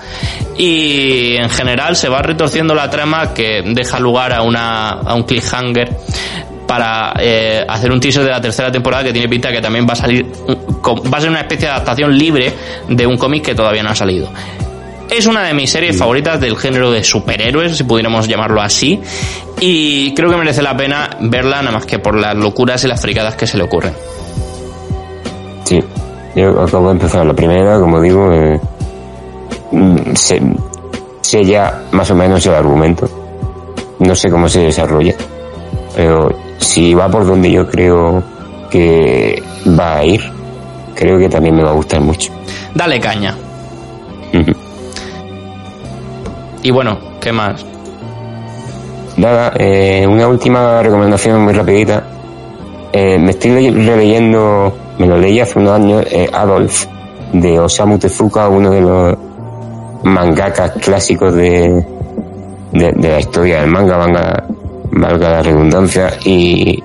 [0.58, 5.22] y en general se va retorciendo la trama que deja lugar a una a un
[5.22, 5.96] cliffhanger
[6.68, 9.94] para eh, hacer un teaser de la tercera temporada que tiene pinta que también va
[9.94, 10.26] a salir
[10.86, 12.52] va a ser una especie de adaptación libre
[12.88, 14.30] de un cómic que todavía no ha salido
[15.10, 19.00] es una de mis series favoritas del género de superhéroes, si pudiéramos llamarlo así,
[19.58, 23.00] y creo que merece la pena verla nada más que por las locuras y las
[23.00, 23.94] fricadas que se le ocurren.
[25.64, 25.82] Sí,
[26.36, 28.60] yo acabo de empezar la primera, como digo, eh,
[29.72, 30.42] mm, sé,
[31.22, 33.08] sé ya más o menos el argumento.
[34.00, 35.14] No sé cómo se desarrolla,
[35.96, 36.28] pero
[36.58, 38.22] si va por donde yo creo
[38.70, 39.42] que
[39.78, 40.20] va a ir,
[40.94, 42.32] creo que también me va a gustar mucho.
[42.74, 43.34] Dale caña.
[46.62, 47.64] Y bueno, ¿qué más?
[49.16, 52.04] Nada, eh, una última recomendación muy rapidita.
[52.92, 56.86] Eh, me estoy le- releyendo, me lo leí hace unos años, eh, Adolf,
[57.32, 59.16] de Osamu Tezuka, uno de los
[60.04, 61.84] mangakas clásicos de,
[62.72, 64.44] de, de la historia del manga, manga,
[65.08, 66.82] valga la redundancia, y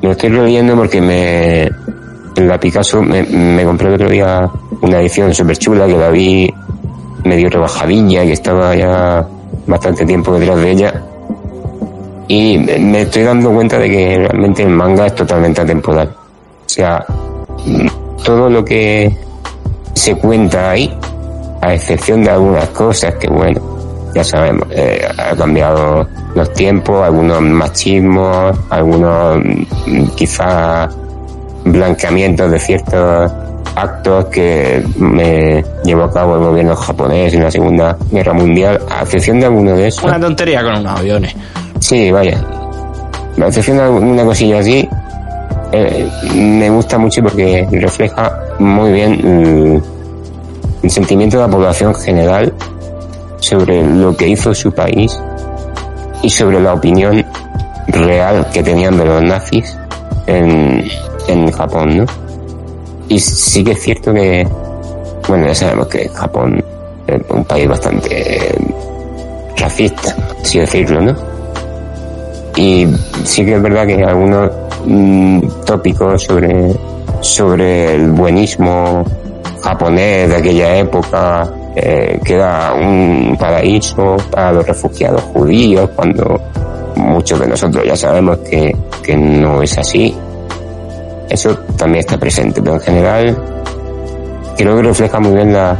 [0.00, 4.48] lo estoy releyendo porque me, en la Picasso me, compré otro día
[4.80, 6.52] una edición súper chula que la vi
[7.24, 9.26] medio rebajadilla, que estaba ya
[9.66, 11.02] bastante tiempo detrás de ella,
[12.26, 16.08] y me- estoy dando cuenta de que realmente el manga es totalmente atemporal.
[16.08, 17.04] O sea,
[18.24, 19.14] todo lo que
[19.94, 20.90] se cuenta ahí,
[21.60, 23.60] a excepción de algunas cosas que, bueno,
[24.14, 30.88] ya sabemos, eh, ha cambiado los tiempos, algunos machismos, algunos mm, quizá
[31.64, 33.32] blanqueamientos de ciertos
[33.74, 39.02] actos que me llevó a cabo el gobierno japonés en la Segunda Guerra Mundial, a
[39.02, 40.04] excepción de alguno de esos.
[40.04, 41.34] Una tontería con unos aviones.
[41.80, 42.42] Sí, vaya.
[43.36, 44.88] La excepción de una cosilla así,
[45.70, 49.82] eh, me gusta mucho porque refleja muy bien el,
[50.82, 52.52] el sentimiento de la población general
[53.48, 55.18] sobre lo que hizo su país
[56.22, 57.24] y sobre la opinión
[57.86, 59.76] real que tenían de los nazis
[60.26, 60.84] en,
[61.28, 62.04] en Japón, ¿no?
[63.08, 64.46] Y sí que es cierto que,
[65.26, 66.62] bueno, ya sabemos que Japón
[67.06, 68.54] es un país bastante
[69.56, 71.16] racista, así decirlo, ¿no?
[72.54, 72.86] Y
[73.24, 74.50] sí que es verdad que algunos
[74.84, 76.74] mm, tópicos sobre,
[77.22, 79.06] sobre el buenismo
[79.62, 86.40] japonés de aquella época, eh, que un paraíso para los refugiados judíos, cuando
[86.96, 90.14] muchos de nosotros ya sabemos que, que no es así.
[91.28, 93.42] Eso también está presente, pero en general
[94.56, 95.76] creo que refleja muy bien la,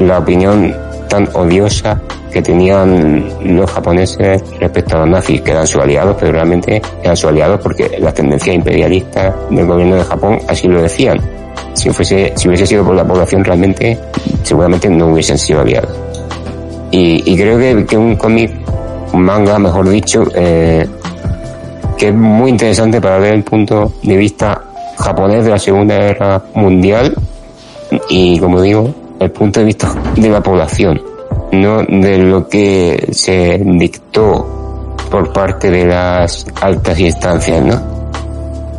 [0.00, 0.74] la opinión
[1.08, 3.24] tan odiosa que tenían
[3.56, 7.60] los japoneses respecto a los nazis, que eran sus aliados, pero realmente eran sus aliados
[7.62, 11.37] porque las tendencias imperialistas del gobierno de Japón así lo decían.
[11.74, 13.98] Si, fuese, si hubiese sido por la población realmente,
[14.42, 15.90] seguramente no hubiesen sido aliados.
[16.90, 18.50] Y, creo que, que un cómic,
[19.12, 20.86] un manga, mejor dicho, eh,
[21.96, 24.62] que es muy interesante para ver el punto de vista
[24.98, 27.14] japonés de la Segunda Guerra Mundial
[28.08, 31.00] y, como digo, el punto de vista de la población,
[31.52, 37.97] no de lo que se dictó por parte de las altas instancias, ¿no?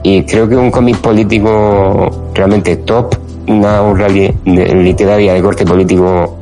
[0.04, 3.16] Y creo que un cómic político realmente top,
[3.47, 6.38] una obra literaria de corte político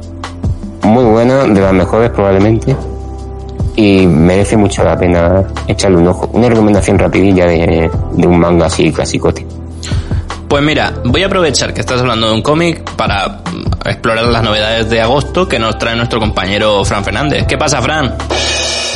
[0.84, 2.76] muy buena, de las mejores probablemente,
[3.76, 6.30] y merece mucho la pena echarle un ojo.
[6.34, 9.46] Una recomendación rapidilla de, de un manga así clasicote.
[10.48, 14.44] Pues mira, voy a aprovechar que estás hablando de un cómic para mm, explorar las
[14.44, 17.46] novedades de agosto que nos trae nuestro compañero Fran Fernández.
[17.48, 18.16] ¿Qué pasa, Fran?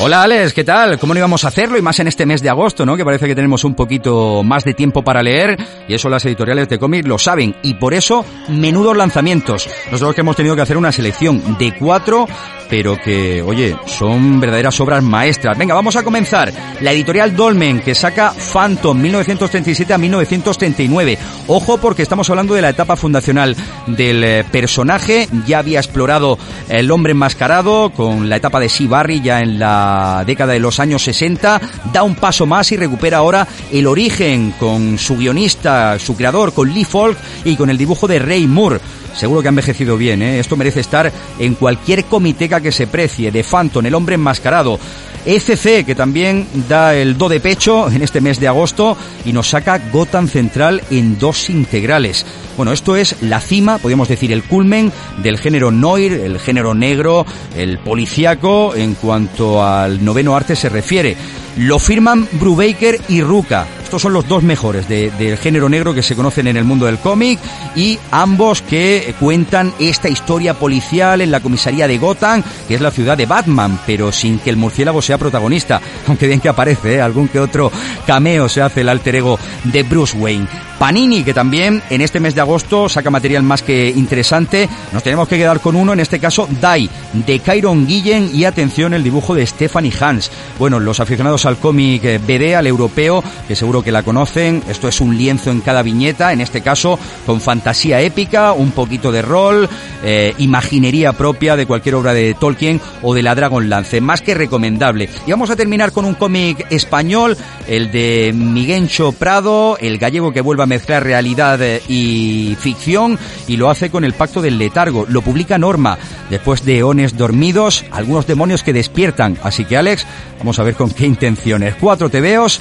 [0.04, 0.98] Hola Alex, ¿qué tal?
[0.98, 1.78] ¿Cómo no íbamos a hacerlo?
[1.78, 2.98] Y más en este mes de agosto, ¿no?
[2.98, 5.56] Que parece que tenemos un poquito más de tiempo para leer
[5.88, 9.70] y eso las editoriales de cómic lo saben y por eso menudos lanzamientos.
[9.92, 12.28] Nosotros que hemos tenido que hacer una selección de cuatro,
[12.68, 15.56] pero que, oye, son verdaderas obras maestras.
[15.56, 16.52] Venga, vamos a comenzar.
[16.80, 21.18] La editorial Dolmen que saca Phantom 1937 a 1939.
[21.48, 23.56] Ojo porque estamos hablando de la etapa fundacional
[23.88, 25.28] del eh, personaje.
[25.46, 26.38] Ya había explorado
[26.70, 30.80] el hombre enmascarado con la etapa de Sea Barry ya en la década de los
[30.80, 31.62] años 60.
[31.92, 36.74] Da un paso más y recupera ahora el origen con su guionista, su creador, con
[36.74, 38.80] Lee Falk y con el dibujo de Ray Moore.
[39.16, 40.40] Seguro que ha envejecido bien, ¿eh?
[40.40, 43.32] Esto merece estar en cualquier comiteca que se precie.
[43.32, 44.80] De Phantom, el hombre enmascarado.
[45.26, 49.50] ECC, que también da el do de pecho en este mes de agosto y nos
[49.50, 52.26] saca Gotham Central en dos integrales.
[52.58, 54.92] Bueno, esto es la cima, podríamos decir el culmen
[55.24, 61.16] del género noir, el género negro, el policíaco en cuanto al noveno arte se refiere.
[61.58, 63.68] Lo firman Brubaker y Ruka.
[63.92, 66.86] Estos son los dos mejores de- del género negro que se conocen en el mundo
[66.86, 67.38] del cómic
[67.76, 72.92] y ambos que cuentan esta historia policial en la comisaría de Gotham, que es la
[72.92, 77.02] ciudad de Batman, pero sin que el murciélago sea protagonista, aunque bien que aparece, ¿eh?
[77.02, 77.70] algún que otro
[78.08, 80.48] cameo se hace el alter ego de Bruce Wayne.
[80.80, 84.68] Panini, que también en este mes de agosto saca material más que interesante.
[84.92, 88.96] Nos tenemos que quedar con uno, en este caso Die, de Kyron Guillen y atención
[88.96, 90.32] el dibujo de Stephanie Hans.
[90.58, 94.88] Bueno, los aficionados al cómic eh, BD, al europeo, que seguro que la conocen, esto
[94.88, 99.22] es un lienzo en cada viñeta, en este caso con fantasía épica, un poquito de
[99.22, 99.70] rol,
[100.04, 105.10] eh, imaginería propia de cualquier obra de Tolkien o de la Dragonlance, más que recomendable.
[105.26, 110.42] Y vamos a terminar con un cómic español, el de Miguencho Prado, el gallego que
[110.42, 113.18] vuelve a mezclar realidad eh, y ficción
[113.48, 115.06] y lo hace con el Pacto del Letargo.
[115.08, 115.98] Lo publica Norma,
[116.30, 119.38] después de Eones dormidos, algunos demonios que despiertan.
[119.44, 120.06] Así que Alex,
[120.40, 121.76] vamos a ver con qué intenciones.
[121.80, 122.60] Cuatro tebeos,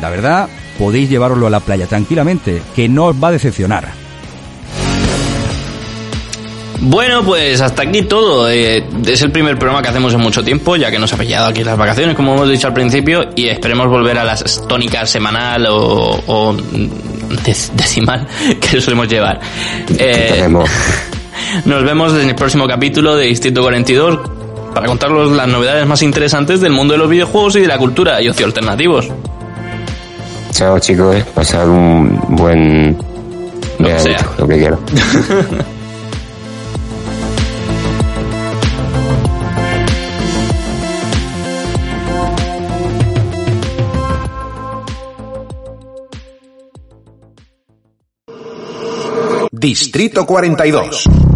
[0.00, 3.92] la verdad, podéis llevaroslo a la playa tranquilamente, que no os va a decepcionar.
[6.78, 8.50] Bueno, pues hasta aquí todo.
[8.50, 11.46] Eh, es el primer programa que hacemos en mucho tiempo, ya que nos ha pillado
[11.46, 15.66] aquí las vacaciones, como hemos dicho al principio, y esperemos volver a las tónicas semanal
[15.70, 18.26] o, o dec- decimal
[18.60, 19.40] que solemos llevar.
[19.98, 20.46] Eh,
[21.64, 24.20] nos vemos en el próximo capítulo de Distrito 42
[24.74, 28.20] para contaros las novedades más interesantes del mundo de los videojuegos y de la cultura
[28.20, 29.08] y ocio alternativos.
[30.56, 32.96] Chao chicos, pasad un buen
[33.78, 34.26] Lo que sea.
[34.38, 34.78] lo que quiero.
[49.52, 51.35] Distrito 42.